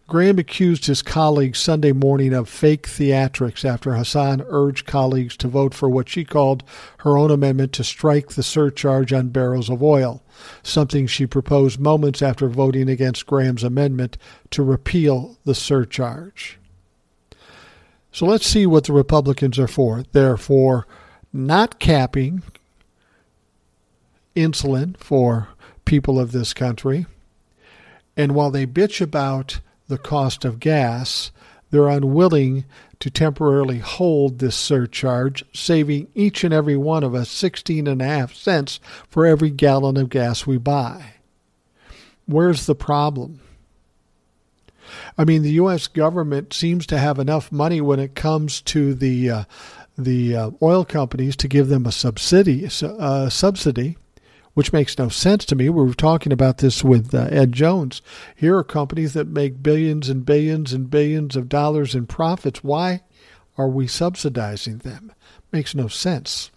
[0.09, 5.73] Graham accused his colleagues Sunday morning of fake theatrics after Hassan urged colleagues to vote
[5.75, 6.65] for what she called
[6.99, 10.23] her own amendment to strike the surcharge on barrels of oil,
[10.63, 14.19] something she proposed moments after voting against Graham's amendment
[14.51, 16.59] to repeal the surcharge.
[18.11, 20.05] So let's see what the Republicans are for.
[20.13, 20.87] They're for
[21.33, 22.43] not capping
[24.37, 25.49] insulin for
[25.85, 27.07] people of this country.
[28.17, 29.61] And while they bitch about
[29.93, 31.31] the cost of gas,
[31.71, 32.65] they're unwilling
[32.99, 38.07] to temporarily hold this surcharge, saving each and every one of us 16 and a
[38.07, 41.17] half cents for every gallon of gas we buy.
[42.25, 43.41] Where's the problem?
[45.19, 45.89] I mean, the U.S.
[45.89, 49.45] government seems to have enough money when it comes to the uh,
[49.99, 53.99] the uh, oil companies to give them a subsidy, uh, subsidy,
[54.55, 55.69] which makes no sense to me.
[55.69, 58.03] We were talking about this with uh, Ed Jones.
[58.37, 62.63] Here are companies that make billions and billions and billions of dollars in profits.
[62.63, 63.03] Why
[63.57, 65.13] are we subsidizing them?
[65.53, 66.51] Makes no sense.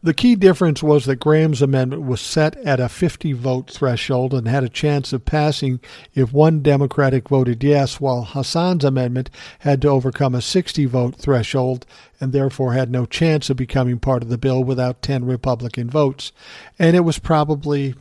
[0.00, 4.46] The key difference was that Graham's amendment was set at a 50 vote threshold and
[4.46, 5.80] had a chance of passing
[6.14, 9.28] if one Democratic voted yes, while Hassan's amendment
[9.60, 11.84] had to overcome a 60 vote threshold
[12.20, 16.30] and therefore had no chance of becoming part of the bill without 10 Republican votes.
[16.78, 17.94] And it was probably.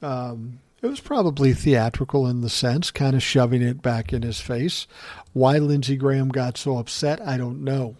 [0.00, 4.40] Um, it was probably theatrical in the sense, kind of shoving it back in his
[4.40, 4.88] face.
[5.32, 7.94] Why Lindsey Graham got so upset, I don't know.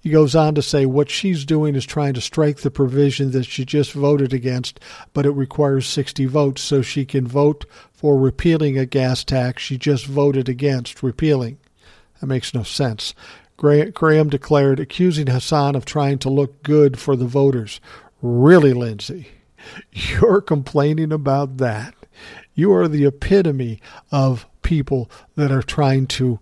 [0.00, 3.46] He goes on to say what she's doing is trying to strike the provision that
[3.46, 4.78] she just voted against,
[5.12, 9.76] but it requires 60 votes so she can vote for repealing a gas tax she
[9.78, 11.58] just voted against repealing.
[12.20, 13.14] That makes no sense.
[13.56, 17.80] Graham declared, accusing Hassan of trying to look good for the voters.
[18.20, 19.28] Really, Lindsey,
[19.92, 21.94] you're complaining about that.
[22.54, 23.80] You are the epitome
[24.10, 26.38] of people that are trying to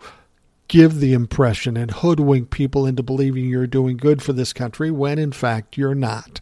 [0.68, 5.18] give the impression and hoodwink people into believing you're doing good for this country when
[5.18, 6.40] in fact you're not.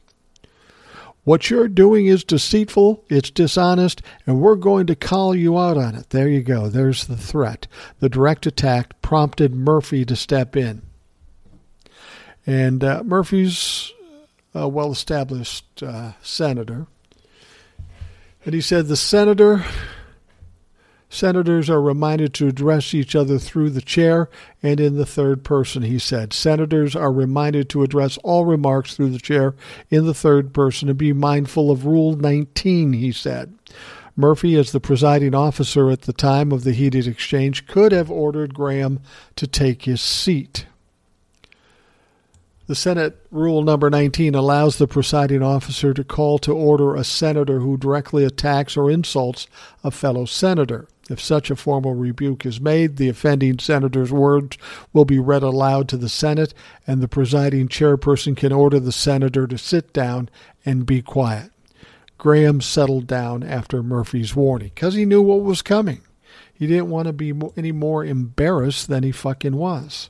[1.24, 5.94] What you're doing is deceitful, it's dishonest, and we're going to call you out on
[5.94, 6.10] it.
[6.10, 6.68] There you go.
[6.68, 7.68] There's the threat.
[8.00, 10.82] The direct attack prompted Murphy to step in.
[12.44, 13.92] And uh, Murphy's
[14.52, 16.86] a well established uh, senator.
[18.44, 19.64] And he said the senator
[21.12, 24.30] Senators are reminded to address each other through the chair
[24.62, 26.32] and in the third person, he said.
[26.32, 29.54] Senators are reminded to address all remarks through the chair
[29.90, 33.52] in the third person and be mindful of Rule 19, he said.
[34.16, 38.54] Murphy, as the presiding officer at the time of the heated exchange, could have ordered
[38.54, 38.98] Graham
[39.36, 40.64] to take his seat.
[42.68, 47.60] The Senate Rule Number 19 allows the presiding officer to call to order a senator
[47.60, 49.46] who directly attacks or insults
[49.84, 50.88] a fellow senator.
[51.10, 54.56] If such a formal rebuke is made, the offending senator's words
[54.92, 56.54] will be read aloud to the Senate,
[56.86, 60.30] and the presiding chairperson can order the senator to sit down
[60.64, 61.50] and be quiet.
[62.18, 66.02] Graham settled down after Murphy's warning because he knew what was coming.
[66.54, 70.08] He didn't want to be any more embarrassed than he fucking was.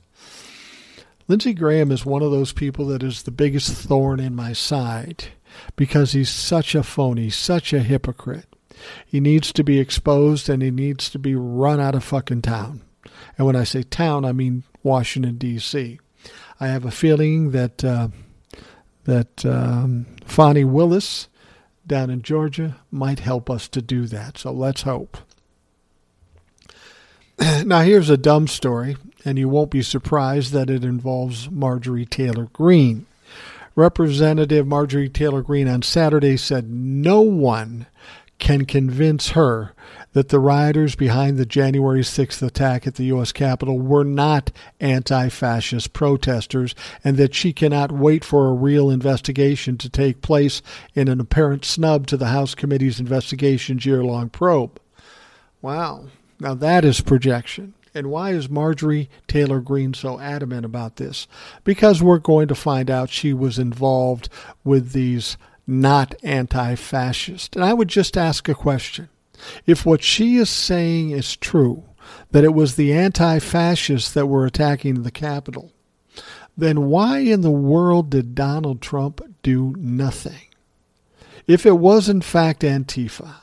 [1.26, 5.24] Lindsey Graham is one of those people that is the biggest thorn in my side
[5.76, 8.44] because he's such a phony, such a hypocrite.
[9.06, 12.82] He needs to be exposed and he needs to be run out of fucking town.
[13.36, 15.98] And when I say town, I mean Washington, D.C.
[16.60, 18.08] I have a feeling that uh,
[19.04, 21.28] that um, Fani Willis
[21.86, 24.38] down in Georgia might help us to do that.
[24.38, 25.18] So let's hope.
[27.64, 32.48] now, here's a dumb story, and you won't be surprised that it involves Marjorie Taylor
[32.52, 33.06] Greene.
[33.74, 37.86] Representative Marjorie Taylor Greene on Saturday said no one
[38.42, 39.72] can convince her
[40.14, 43.30] that the rioters behind the January 6th attack at the U.S.
[43.30, 44.50] Capitol were not
[44.80, 46.74] anti fascist protesters
[47.04, 50.60] and that she cannot wait for a real investigation to take place
[50.92, 54.80] in an apparent snub to the House Committee's investigation's year long probe.
[55.60, 56.06] Wow.
[56.40, 57.74] Now that is projection.
[57.94, 61.28] And why is Marjorie Taylor Greene so adamant about this?
[61.62, 64.28] Because we're going to find out she was involved
[64.64, 67.56] with these not anti fascist.
[67.56, 69.08] And I would just ask a question.
[69.66, 71.84] If what she is saying is true,
[72.30, 75.72] that it was the anti fascists that were attacking the Capitol,
[76.56, 80.48] then why in the world did Donald Trump do nothing?
[81.46, 83.36] If it was in fact Antifa,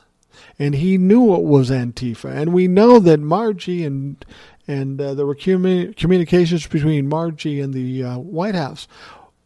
[0.58, 4.23] and he knew it was Antifa, and we know that Margie and
[4.67, 8.88] and uh, there were communications between Margie and the uh, White House.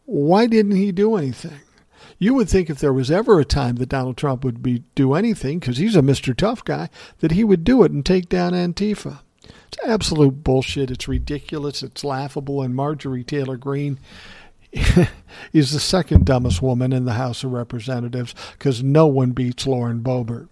[0.04, 1.60] Why didn't he do anything?
[2.18, 5.14] You would think if there was ever a time that Donald Trump would be do
[5.14, 6.36] anything, because he's a Mr.
[6.36, 6.88] Tough guy,
[7.18, 9.20] that he would do it and take down Antifa.
[9.42, 10.90] It's absolute bullshit.
[10.90, 11.82] It's ridiculous.
[11.82, 12.62] It's laughable.
[12.62, 13.98] And Marjorie Taylor Greene
[15.52, 20.00] is the second dumbest woman in the House of Representatives because no one beats Lauren
[20.00, 20.48] Boebert.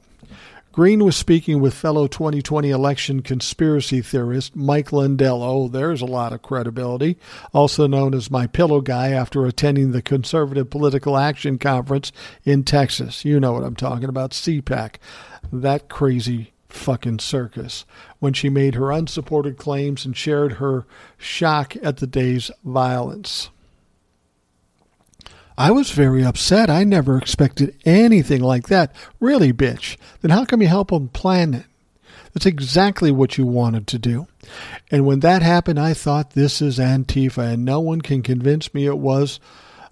[0.73, 5.43] Greene was speaking with fellow 2020 election conspiracy theorist Mike Lindell.
[5.43, 7.19] Oh, there's a lot of credibility.
[7.53, 12.11] Also known as my pillow guy after attending the Conservative Political Action Conference
[12.47, 13.23] in Texas.
[13.23, 14.95] You know what I'm talking about, CPAC.
[15.53, 17.85] That crazy fucking circus.
[18.19, 20.87] When she made her unsupported claims and shared her
[21.19, 23.51] shock at the day's violence.
[25.57, 26.71] I was very upset.
[26.71, 28.95] I never expected anything like that.
[29.21, 29.97] Really, bitch.
[30.21, 31.67] Then how come you help them plan it?
[32.33, 34.27] That's exactly what you wanted to do.
[34.91, 38.87] And when that happened, I thought this is Antifa, and no one can convince me
[38.87, 39.39] it was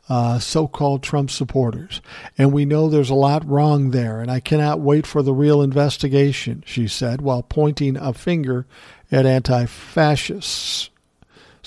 [0.08, 2.00] uh, so called Trump supporters.
[2.36, 5.62] And we know there's a lot wrong there, and I cannot wait for the real
[5.62, 8.66] investigation, she said, while pointing a finger
[9.12, 10.89] at anti fascists.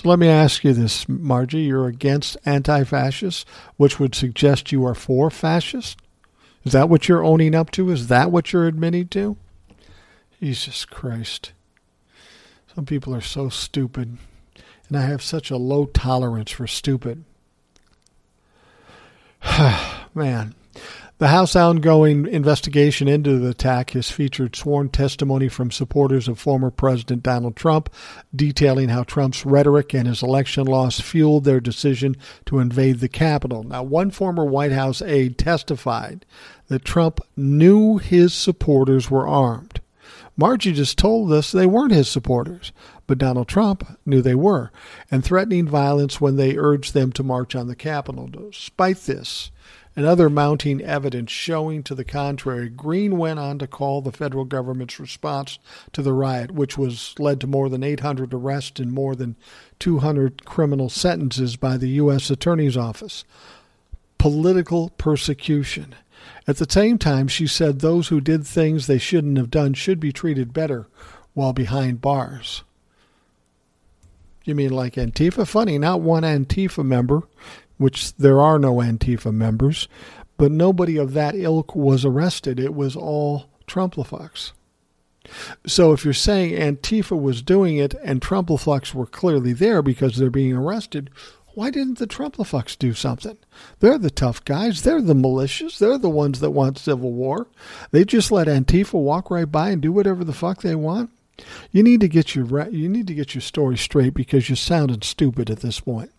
[0.03, 1.61] So let me ask you this, Margie.
[1.61, 3.45] You're against anti fascists,
[3.77, 5.95] which would suggest you are for fascists?
[6.65, 7.89] Is that what you're owning up to?
[7.89, 9.37] Is that what you're admitting to?
[10.41, 11.53] Jesus Christ.
[12.75, 14.17] Some people are so stupid,
[14.89, 17.23] and I have such a low tolerance for stupid.
[20.13, 20.53] Man.
[21.23, 26.69] The House ongoing investigation into the attack has featured sworn testimony from supporters of former
[26.69, 27.89] President Donald Trump,
[28.35, 32.17] detailing how Trump's rhetoric and his election loss fueled their decision
[32.47, 33.63] to invade the Capitol.
[33.63, 36.25] Now, one former White House aide testified
[36.67, 39.79] that Trump knew his supporters were armed,
[40.35, 42.71] Margie just told us they weren't his supporters,
[43.05, 44.71] but Donald Trump knew they were,
[45.11, 48.27] and threatening violence when they urged them to march on the Capitol.
[48.27, 49.51] Despite this,
[49.95, 54.45] and other mounting evidence showing to the contrary, Greene went on to call the federal
[54.45, 55.59] government's response
[55.91, 59.35] to the riot, which was led to more than 800 arrests and more than
[59.79, 62.29] 200 criminal sentences by the U.S.
[62.31, 63.23] Attorney's Office,
[64.17, 65.95] political persecution.
[66.47, 69.99] At the same time, she said those who did things they shouldn't have done should
[69.99, 70.87] be treated better
[71.33, 72.63] while behind bars.
[74.43, 75.47] You mean like Antifa?
[75.47, 77.23] Funny, not one Antifa member
[77.77, 79.87] which there are no Antifa members,
[80.37, 82.59] but nobody of that ilk was arrested.
[82.59, 84.51] It was all Trumplefux.
[85.65, 90.29] So if you're saying Antifa was doing it and Trumplefux were clearly there because they're
[90.29, 91.09] being arrested,
[91.55, 93.37] why didn't the Trumplefux do something?
[93.79, 94.81] They're the tough guys.
[94.81, 95.77] They're the malicious.
[95.77, 97.47] They're the ones that want civil war.
[97.91, 101.11] They just let Antifa walk right by and do whatever the fuck they want.
[101.71, 105.01] You need to get your you need to get your story straight because you're sounding
[105.01, 106.11] stupid at this point.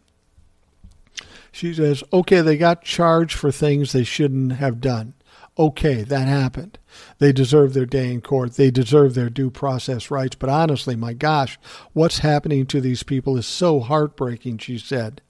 [1.54, 5.14] She says, okay, they got charged for things they shouldn't have done.
[5.56, 6.80] Okay, that happened.
[7.20, 8.54] They deserve their day in court.
[8.54, 10.34] They deserve their due process rights.
[10.34, 11.56] But honestly, my gosh,
[11.92, 15.22] what's happening to these people is so heartbreaking, she said.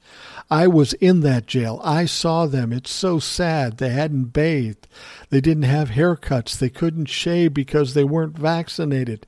[0.50, 1.78] I was in that jail.
[1.84, 2.72] I saw them.
[2.72, 3.76] It's so sad.
[3.76, 4.88] They hadn't bathed.
[5.28, 6.58] They didn't have haircuts.
[6.58, 9.26] They couldn't shave because they weren't vaccinated.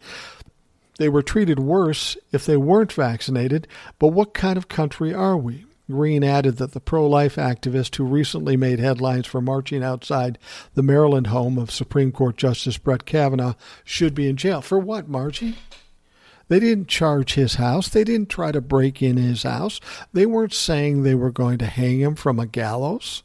[0.98, 3.68] They were treated worse if they weren't vaccinated.
[3.98, 5.66] But what kind of country are we?
[5.90, 10.38] Greene added that the pro life activist who recently made headlines for marching outside
[10.74, 14.60] the Maryland home of Supreme Court Justice Brett Kavanaugh should be in jail.
[14.60, 15.56] For what, Margie?
[16.48, 17.88] They didn't charge his house.
[17.88, 19.80] They didn't try to break in his house.
[20.12, 23.22] They weren't saying they were going to hang him from a gallows.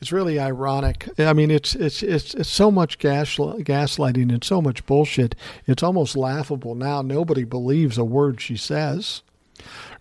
[0.00, 1.08] It's really ironic.
[1.18, 5.34] I mean, it's it's it's, it's so much gas, gaslighting and so much bullshit.
[5.66, 7.02] It's almost laughable now.
[7.02, 9.22] Nobody believes a word she says.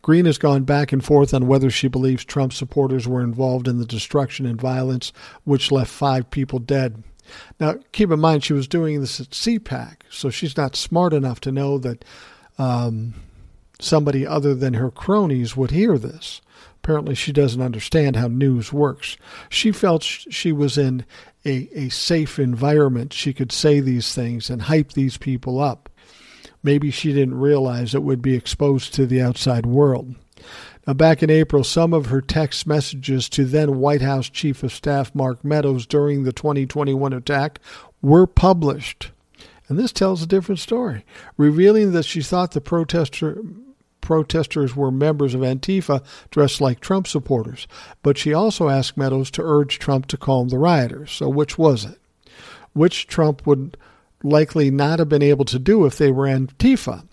[0.02, 3.80] Greene has gone back and forth on whether she believes Trump supporters were involved in
[3.80, 5.12] the destruction and violence
[5.43, 7.04] which left five people dead.
[7.60, 11.39] Now, keep in mind, she was doing this at CPAC, so she's not smart enough
[11.41, 12.04] to know that
[12.58, 13.14] um,
[13.80, 16.41] somebody other than her cronies would hear this.
[16.82, 19.18] Apparently, she doesn't understand how news works.
[19.50, 21.06] She felt she was in
[21.45, 23.14] a, a safe environment.
[23.14, 25.89] She could say these things and hype these people up
[26.64, 30.16] maybe she didn't realize it would be exposed to the outside world.
[30.88, 34.74] Now, back in April, some of her text messages to then White House Chief of
[34.74, 37.60] Staff Mark Meadows during the 2021 attack
[38.01, 39.12] were published.
[39.68, 41.05] And this tells a different story,
[41.38, 43.39] revealing that she thought the protester,
[44.01, 47.68] protesters were members of Antifa dressed like Trump supporters.
[48.01, 51.12] But she also asked Meadows to urge Trump to calm the rioters.
[51.12, 51.99] So, which was it?
[52.74, 53.78] Which Trump would
[54.24, 57.05] likely not have been able to do if they were Antifa.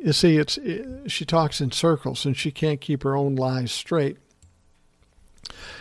[0.00, 3.72] You see, it's it, she talks in circles and she can't keep her own lies
[3.72, 4.16] straight.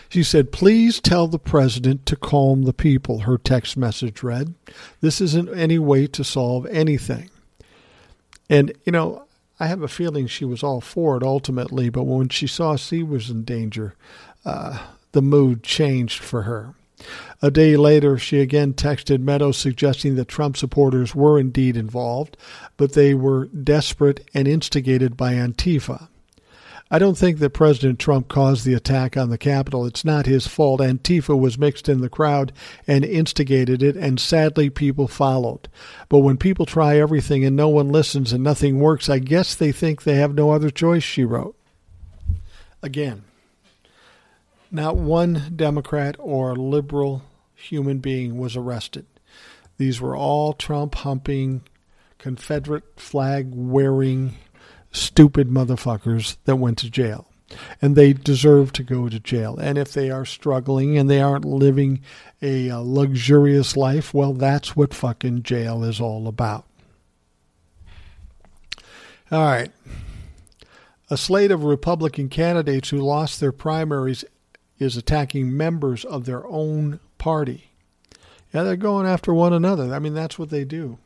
[0.10, 4.54] She said, Please tell the president to calm the people, her text message read.
[5.02, 7.30] This isn't any way to solve anything.
[8.50, 9.26] And, you know,
[9.60, 13.04] I have a feeling she was all for it ultimately, but when she saw she
[13.04, 13.96] was in danger,
[14.46, 14.80] uh,
[15.12, 16.74] the mood changed for her.
[17.42, 22.36] A day later, she again texted Meadows suggesting that Trump supporters were indeed involved,
[22.76, 26.08] but they were desperate and instigated by Antifa.
[26.90, 29.86] I don't think that President Trump caused the attack on the Capitol.
[29.86, 30.80] It's not his fault.
[30.80, 32.54] Antifa was mixed in the crowd
[32.88, 35.68] and instigated it, and sadly, people followed.
[36.08, 39.74] But when people try everything and no one listens and nothing works, I guess they
[39.74, 41.58] think they have no other choice, she wrote.
[42.82, 43.26] Again,
[44.72, 47.24] not one Democrat or liberal
[47.56, 49.06] human being was arrested.
[49.78, 51.62] These were all Trump humping,
[52.18, 54.36] Confederate flag wearing,
[54.92, 57.28] stupid motherfuckers that went to jail.
[57.82, 59.58] And they deserve to go to jail.
[59.58, 62.02] And if they are struggling and they aren't living
[62.42, 66.66] a, a luxurious life, well, that's what fucking jail is all about.
[69.32, 69.72] All right.
[71.10, 74.26] A slate of Republican candidates who lost their primaries
[74.80, 77.72] is attacking members of their own party.
[78.54, 79.94] Yeah, they're going after one another.
[79.94, 80.98] I mean, that's what they do.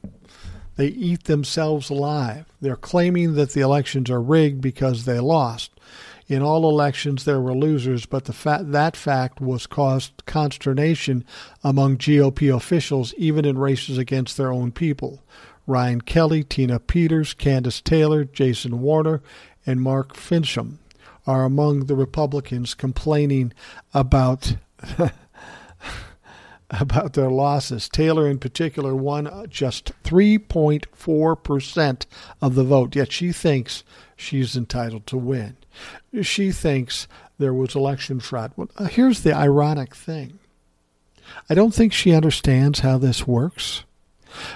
[0.75, 2.45] They eat themselves alive.
[2.61, 5.71] They're claiming that the elections are rigged because they lost.
[6.27, 11.25] In all elections, there were losers, but the fa- that fact was caused consternation
[11.63, 15.21] among GOP officials, even in races against their own people.
[15.67, 19.21] Ryan Kelley, Tina Peters, Kandiss Taylor, Jason Warner,
[19.65, 20.77] and Mark Finchem
[21.27, 23.53] are among the Republicans complaining
[23.93, 24.55] about
[26.71, 27.87] about their losses.
[27.89, 32.05] Taylor, in particular, won just 3.4%
[32.41, 33.83] of the vote, yet she thinks
[34.15, 35.57] she's entitled to win.
[36.21, 37.07] She thinks
[37.37, 38.53] there was election fraud.
[38.55, 40.39] Well, uh, here's the ironic thing
[41.49, 43.83] I don't think she understands how this works.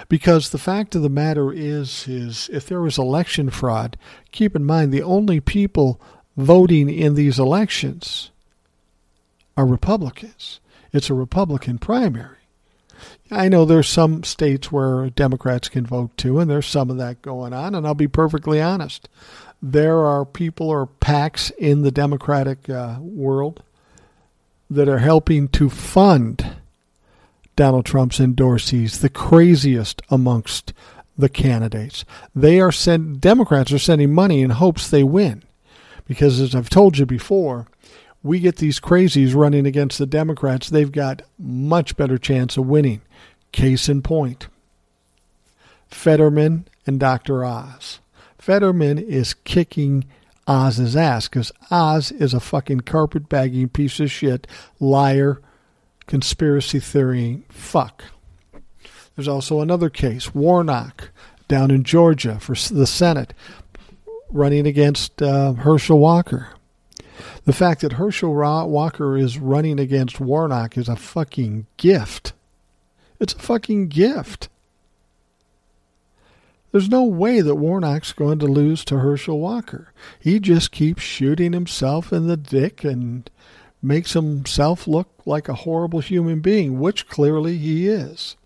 [0.08, 3.98] Because the fact of the matter is, is if there was election fraud,
[4.32, 6.00] keep in mind the only people
[6.36, 8.30] voting in these elections
[9.56, 10.60] are Republicans.
[10.92, 12.36] It's a Republican primary.
[13.30, 17.22] I know there's some states where Democrats can vote too, and there's some of that
[17.22, 17.74] going on.
[17.74, 19.08] And I'll be perfectly honest,
[19.62, 23.62] there are people or PACs in the Democratic uh, world
[24.70, 26.56] that are helping to fund
[27.56, 30.72] Donald Trump's endorsees, the craziest amongst
[31.16, 32.04] the candidates.
[32.34, 35.42] They are send Democrats are sending money in hopes they win,
[36.06, 37.66] because as I've told you before,
[38.22, 43.02] we get these crazies running against the Democrats, they've got much better chance of winning.
[43.52, 44.48] Case in point
[45.88, 47.44] Fetterman and Dr.
[47.44, 48.00] Oz.
[48.38, 50.04] Fetterman is kicking
[50.46, 54.46] Oz's ass because Oz is a fucking carpetbagging piece of shit,
[54.78, 55.40] liar,
[56.06, 58.04] conspiracy theory fuck.
[59.14, 61.10] There's also another case, Warnock,
[61.48, 63.32] down in Georgia for the Senate,
[64.30, 66.48] running against uh, Herschel Walker.
[67.44, 72.32] The fact that Herschel Walker is running against Warnock is a fucking gift.
[73.20, 74.48] It's a fucking gift.
[76.72, 79.92] There's no way that Warnock's going to lose to Herschel Walker.
[80.20, 83.30] He just keeps shooting himself in the dick and
[83.80, 88.36] makes himself look like a horrible human being, which clearly he is.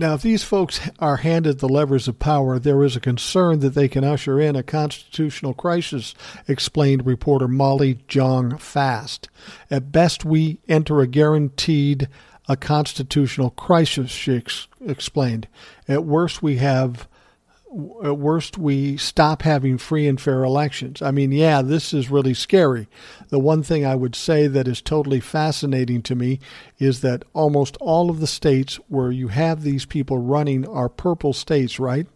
[0.00, 3.74] Now, if these folks are handed the levers of power, there is a concern that
[3.74, 6.14] they can usher in a constitutional crisis,
[6.48, 9.28] explained reporter Molly Jong Fast.
[9.70, 12.08] At best, we enter a guaranteed
[12.48, 15.48] a constitutional crisis, she ex- explained.
[15.86, 17.06] At worst, we have
[18.04, 21.00] at worst we stop having free and fair elections.
[21.00, 22.88] I mean, yeah, this is really scary.
[23.28, 26.40] The one thing I would say that is totally fascinating to me
[26.78, 31.32] is that almost all of the states where you have these people running are purple
[31.32, 32.08] states, right?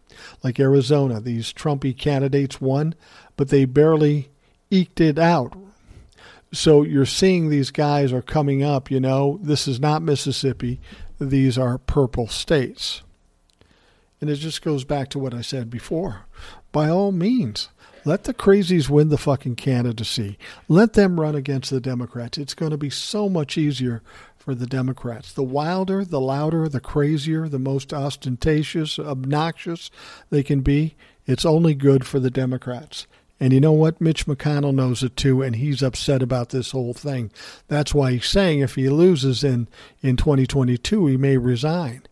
[0.42, 2.94] Like Arizona, these Trumpy candidates won,
[3.36, 4.30] but they barely
[4.70, 5.56] eked it out.
[6.52, 10.80] So you're seeing these guys are coming up, you know, this is not Mississippi.
[11.20, 13.02] These are purple states.
[14.24, 16.24] And it just goes back to what I said before.
[16.72, 17.68] By all means,
[18.06, 20.38] let the crazies win the fucking candidacy.
[20.66, 22.38] Let them run against the Democrats.
[22.38, 24.00] It's going to be so much easier
[24.38, 25.30] for the Democrats.
[25.30, 29.90] The wilder, the louder, the crazier, the most ostentatious, obnoxious
[30.30, 30.96] they can be,
[31.26, 33.06] it's only good for the Democrats.
[33.38, 34.00] And you know what?
[34.00, 37.30] Mitch McConnell knows it too, and he's upset about this whole thing.
[37.68, 39.68] That's why he's saying if he loses in,
[40.00, 42.04] in 2022, he may resign.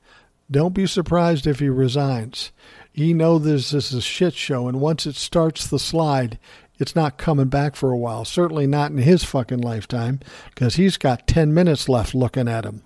[0.51, 2.53] Don't be surprised if he resigns.
[2.93, 6.39] He know this is a shit show, and once it starts the slide,
[6.79, 8.25] it's not coming back for a while.
[8.25, 10.21] Certainly not in his fucking lifetime,
[10.55, 12.83] because he's got 10 minutes left looking at him.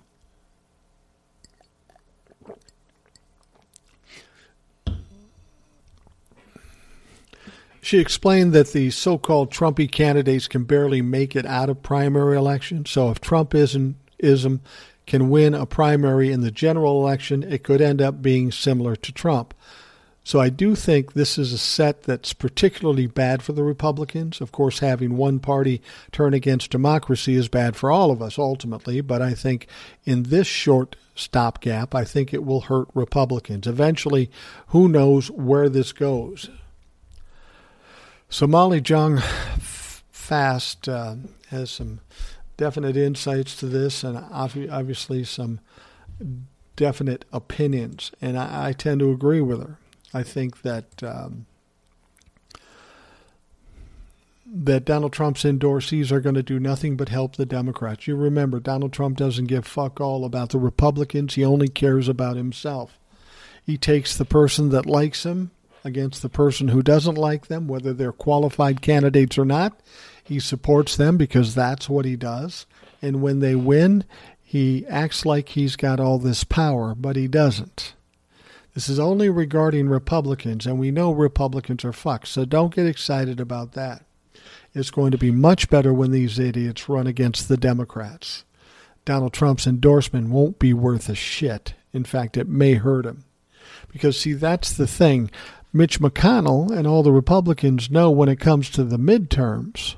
[7.81, 12.35] She explained that the so called Trumpy candidates can barely make it out of primary
[12.35, 12.89] elections.
[12.89, 13.95] So if Trumpism
[15.07, 19.11] can win a primary in the general election, it could end up being similar to
[19.11, 19.53] Trump.
[20.23, 24.41] So I do think this is a set that's particularly bad for the Republicans.
[24.41, 25.81] Of course, having one party
[26.11, 29.67] turn against democracy is bad for all of us ultimately, but I think
[30.03, 33.67] in this short stopgap, I think it will hurt Republicans.
[33.67, 34.29] Eventually,
[34.67, 36.49] who knows where this goes.
[38.27, 39.19] So Molly Jong
[40.11, 41.15] Fast uh,
[41.51, 42.01] has some
[42.57, 45.59] definite insights to this and obviously some
[46.75, 48.11] definite opinions.
[48.19, 49.77] And I, I tend to agree with her.
[50.13, 51.45] I think that um,
[54.45, 58.07] that Donald Trump's endorsees are going to do nothing but help the Democrats.
[58.07, 61.35] You remember, Donald Trump doesn't give fuck all about the Republicans.
[61.35, 62.97] He only cares about himself.
[63.65, 65.51] He takes the person that likes him
[65.83, 69.77] against the person who doesn't like them, whether they're qualified candidates or not.
[70.27, 72.65] He supports them because that's what he does.
[73.01, 74.03] And when they win,
[74.43, 77.93] he acts like he's got all this power, but he doesn't.
[78.73, 83.39] This is only regarding Republicans, and we know Republicans are fucked, so don't get excited
[83.39, 84.03] about that.
[84.73, 88.43] It's going to be much better when these idiots run against the Democrats.
[89.05, 91.73] Donald Trump's endorsement won't be worth a shit.
[91.93, 93.23] In fact, it may hurt him.
[93.87, 95.31] Because, see, that's the thing.
[95.71, 99.95] Mitch McConnell and all the Republicans know when it comes to the midterms,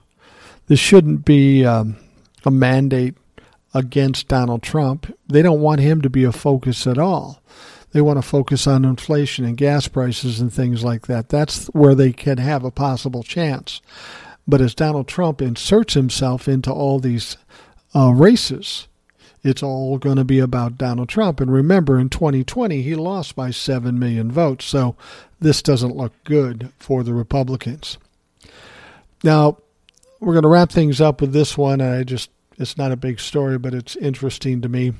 [0.70, 1.97] this shouldn't be um,
[2.45, 3.15] a mandate
[3.74, 5.11] against Donald Trump.
[5.28, 7.41] They don't want him to be a focus at all.
[7.91, 11.30] They want to focus on inflation and gas prices and things like that.
[11.30, 13.82] That's where they can have a possible chance.
[14.47, 17.36] But as Donald Trump inserts himself into all these
[17.95, 18.88] uh, races,
[19.43, 21.41] it's all going to be about Donald Trump.
[21.41, 24.65] And remember, in 2020, he lost by 7 million votes.
[24.65, 24.95] So
[25.39, 27.97] this doesn't look good for the Republicans.
[29.24, 29.57] Now,
[30.20, 31.82] we're going to wrap things up with this one.
[31.82, 34.93] I just, it's not a big story, but it's interesting to me.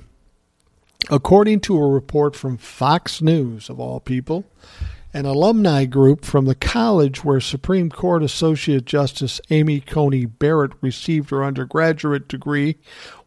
[1.10, 4.46] According to a report from Fox News, of all people,
[5.14, 11.32] an alumni group from the college where Supreme Court Associate Justice Amy Coney Barrett received
[11.32, 12.78] her undergraduate degree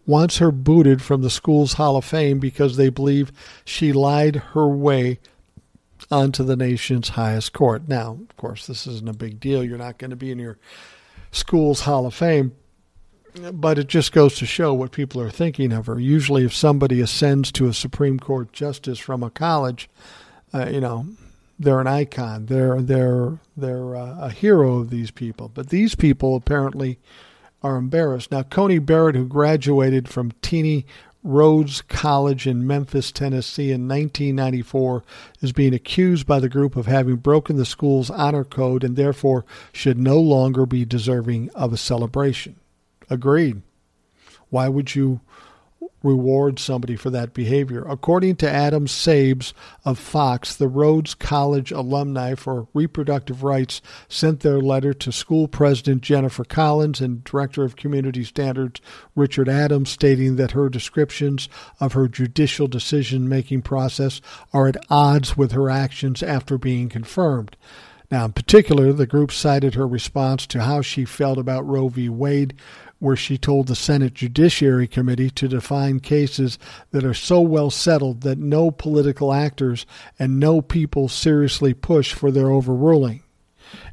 [0.07, 3.32] wants her booted from the school's Hall of Fame because they believe
[3.64, 5.20] she lied her way
[6.11, 7.88] onto the nation's highest court.
[7.88, 9.62] Now, of course, this isn't a big deal.
[9.62, 10.59] You're not going to be in your
[11.33, 12.53] school's Hall of Fame,
[13.53, 15.99] but it just goes to show what people are thinking of her.
[15.99, 19.89] Usually, if somebody ascends to a Supreme Court justice from a college,
[20.55, 21.07] uh, you know,
[21.59, 22.47] they're an icon.
[22.47, 25.49] They're they're they're uh, a hero of these people.
[25.49, 26.99] But these people apparently
[27.62, 28.33] are embarrassed.
[28.33, 30.85] Now, Coney Barrett, who graduated from Teeny
[31.25, 35.05] Rhodes College in Memphis, Tennessee in 1994,
[35.41, 39.45] is being accused by the group of having broken the school's honor code and therefore
[39.73, 42.57] should no longer be deserving of a celebration.
[43.09, 43.62] Agreed.
[44.51, 45.20] Why would you
[46.03, 47.85] reward somebody for that behavior.
[47.89, 49.53] According to Adam Sabes
[49.85, 56.03] of Fox, the Rhodes College alumni for reproductive rights sent their letter to school president
[56.03, 58.80] Jennifer Collins and director of community standards
[59.14, 61.49] Richard Adams, stating that her descriptions
[61.80, 64.20] of her judicial decision making process
[64.53, 67.57] are at odds with her actions after being confirmed.
[68.12, 72.11] Now, in particular, the group cited her response to how she felt about Roe v.
[72.11, 72.53] Wade,
[73.03, 76.57] where she told the Senate Judiciary Committee to define cases
[76.92, 79.84] that are so well settled that no political actors
[80.20, 83.24] and no people seriously push for their overruling.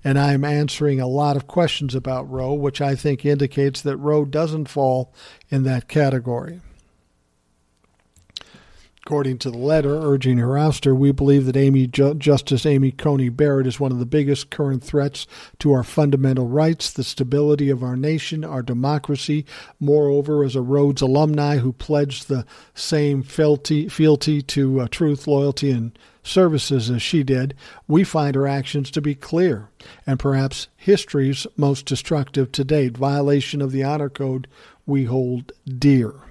[0.04, 3.98] And I am answering a lot of questions about Roe, which I think indicates that
[3.98, 5.12] Roe doesn't fall
[5.50, 6.62] in that category.
[9.06, 13.66] According to the letter urging her ouster, we believe that Amy Justice Amy Coney Barrett
[13.66, 15.26] is one of the biggest current threats
[15.60, 19.46] to our fundamental rights, the stability of our nation, our democracy.
[19.80, 22.46] Moreover, as a Rhodes alumni who pledged the
[22.76, 27.56] same fealty, fealty to uh, truth, loyalty, and services as she did,
[27.88, 29.70] we find her actions to be clear
[30.06, 34.48] and perhaps history's most destructive to date violation of the honor code
[34.86, 36.29] we hold dear.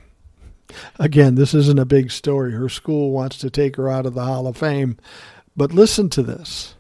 [0.99, 2.53] Again, this isn't a big story.
[2.53, 4.97] Her school wants to take her out of the Hall of Fame.
[5.57, 6.75] But listen to this.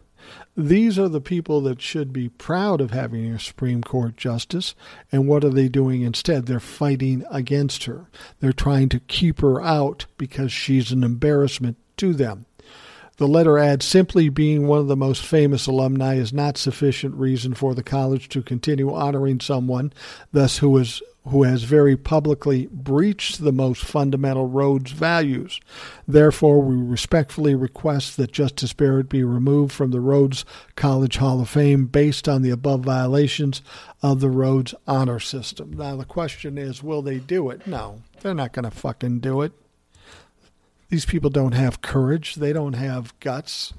[0.57, 4.75] These are the people that should be proud of having a Supreme Court justice.
[5.13, 6.47] And what are they doing instead?
[6.47, 8.07] They're fighting against her.
[8.41, 12.47] They're trying to keep her out because she's an embarrassment to them.
[13.19, 17.53] The letter adds simply being one of the most famous alumni is not sufficient reason
[17.53, 19.93] for the college to continue honoring someone,
[20.33, 25.61] thus, who is who has very publicly breached the most fundamental Rhodes values.
[26.07, 30.45] Therefore, we respectfully request that Justice Barrett be removed from the Rhodes
[30.75, 33.63] College Hall of Fame based on the above violations
[34.01, 35.73] of the Rhodes honor system.
[35.73, 37.67] Now, the question is will they do it?
[37.67, 39.53] No, they're not going to fucking do it.
[40.91, 43.75] These people don't have courage, they don't have guts.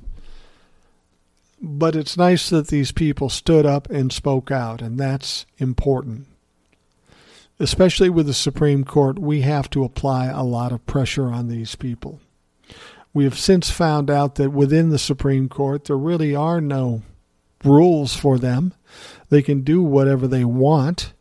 [1.61, 6.27] But it's nice that these people stood up and spoke out, and that's important
[7.59, 11.75] especially with the Supreme Court, we have to apply a lot of pressure on these
[11.75, 12.19] people.
[13.13, 17.01] We have since found out that within the Supreme Court, there really are no
[17.63, 18.73] rules for them.
[19.29, 21.13] They can do whatever they want.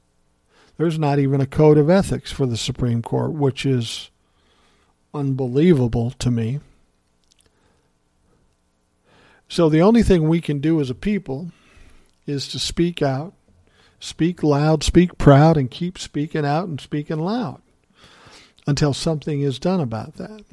[0.77, 4.11] There's not even a code of ethics for the Supreme Court, which is
[5.15, 6.61] unbelievable to me.
[9.49, 11.51] So the only thing we can do as a people
[12.27, 13.33] is to speak out
[14.01, 17.61] Speak loud, speak proud, and keep speaking out and speaking loud
[18.67, 20.45] until something is done about that.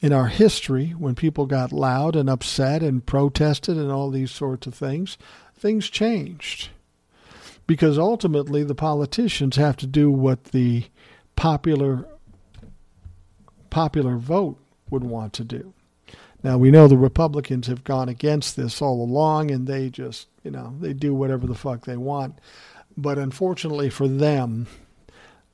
[0.00, 4.66] In our history, when people got loud and upset and protested and all these sorts
[4.66, 5.16] of things,
[5.56, 6.70] things changed.
[7.66, 10.84] Because ultimately, the politicians have to do what the
[11.36, 12.06] popular
[13.74, 14.56] popular vote
[14.88, 15.74] would want to do.
[16.44, 20.52] Now we know the Republicans have gone against this all along, and they just, you
[20.52, 22.38] know, they do whatever the fuck they want.
[22.96, 24.68] But unfortunately for them,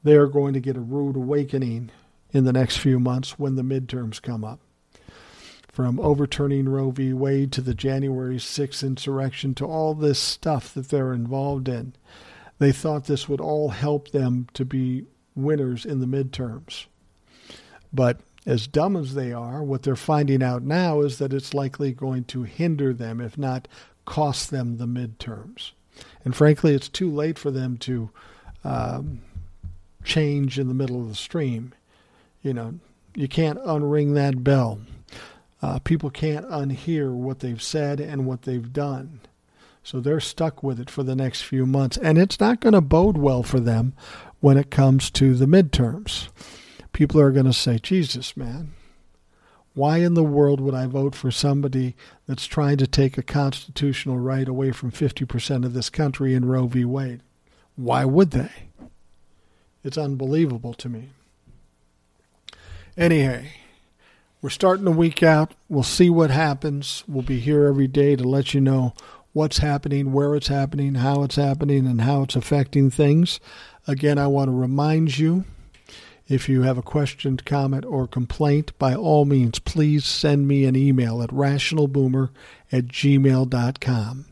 [0.05, 1.93] they are going to get a rude awakening
[2.31, 4.61] in the next few months when the midterms come up.
[5.73, 7.15] From overturning Roe v.
[7.15, 11.95] Wade to the January 6th insurrection to all this stuff that they're involved in,
[12.59, 16.85] they thought this would all help them to be winners in the midterms.
[17.93, 21.93] But as dumb as they are, what they're finding out now is that it's likely
[21.93, 23.69] going to hinder them, if not
[24.05, 25.73] cost them the midterms.
[26.25, 28.11] And frankly, it's too late for them to
[28.65, 29.21] um,
[30.05, 31.75] change in the middle of the stream.
[32.43, 32.75] You know,
[33.15, 34.81] you can't unring that bell.
[35.63, 39.21] Uh, people can't unhear what they've said and what they've done.
[39.83, 41.97] So they're stuck with it for the next few months.
[41.99, 43.95] And it's not going to bode well for them
[44.41, 46.29] when it comes to the midterms.
[46.93, 48.73] People are going to say, Jesus, man,
[49.75, 51.95] why in the world would I vote for somebody
[52.27, 56.67] that's trying to take a constitutional right away from 50% of this country in Roe
[56.67, 56.85] v.
[56.85, 57.23] Wade?
[57.77, 58.51] Why would they?
[59.83, 61.11] It's unbelievable to me.
[62.97, 63.53] Anyway,
[64.43, 65.55] we're starting the week out.
[65.69, 67.05] We'll see what happens.
[67.07, 68.95] We'll be here every day to let you know
[69.33, 73.39] what's happening, where it's happening, how it's happening, and how it's affecting things.
[73.87, 75.45] Again, I want to remind you
[76.31, 80.77] if you have a question, comment, or complaint, by all means, please send me an
[80.77, 82.31] email at rationalboomer
[82.71, 84.27] at gmail.com.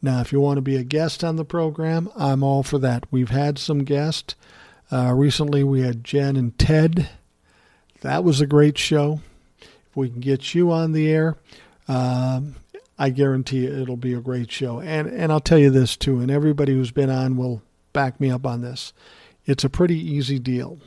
[0.00, 3.04] Now, if you want to be a guest on the program, I'm all for that.
[3.10, 4.36] We've had some guests.
[4.92, 7.08] Uh, recently, we had Jen and Ted.
[8.02, 9.20] That was a great show.
[9.60, 11.36] If we can get you on the air,
[11.88, 12.54] um,
[12.96, 14.78] I guarantee it'll be a great show.
[14.78, 17.62] And and I'll tell you this too, and everybody who's been on will
[17.92, 18.92] back me up on this.
[19.46, 20.78] It's a pretty easy deal.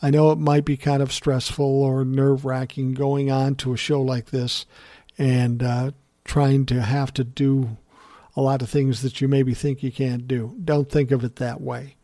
[0.00, 3.76] I know it might be kind of stressful or nerve wracking going on to a
[3.76, 4.64] show like this
[5.16, 5.90] and uh,
[6.24, 7.76] trying to have to do
[8.36, 10.54] a lot of things that you maybe think you can't do.
[10.64, 11.96] Don't think of it that way.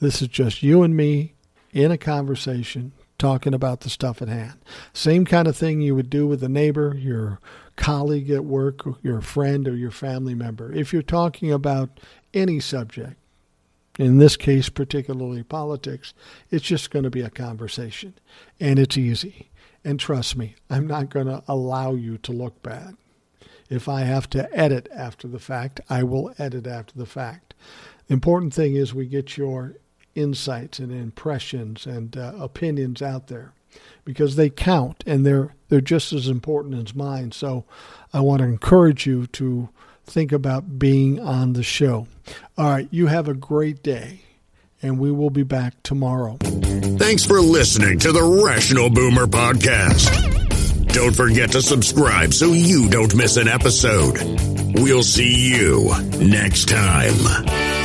[0.00, 1.34] This is just you and me
[1.72, 4.58] in a conversation talking about the stuff at hand.
[4.92, 7.40] Same kind of thing you would do with a neighbor, your
[7.76, 10.72] colleague at work, your friend, or your family member.
[10.72, 11.98] If you're talking about
[12.34, 13.16] any subject,
[13.98, 16.14] in this case, particularly politics,
[16.50, 18.14] it's just going to be a conversation.
[18.60, 19.50] And it's easy.
[19.84, 22.96] And trust me, I'm not going to allow you to look bad.
[23.68, 27.54] If I have to edit after the fact, I will edit after the fact.
[28.06, 29.74] The important thing is we get your
[30.14, 33.52] insights and impressions and uh, opinions out there
[34.04, 37.30] because they count and they're they're just as important as mine.
[37.32, 37.64] So
[38.12, 39.68] I want to encourage you to
[40.08, 42.06] think about being on the show.
[42.56, 44.20] All right, you have a great day,
[44.82, 46.36] and we will be back tomorrow.
[46.40, 50.36] Thanks for listening to the Rational Boomer Podcast.
[50.92, 54.16] Don't forget to subscribe so you don't miss an episode.
[54.74, 57.77] We'll see you next time.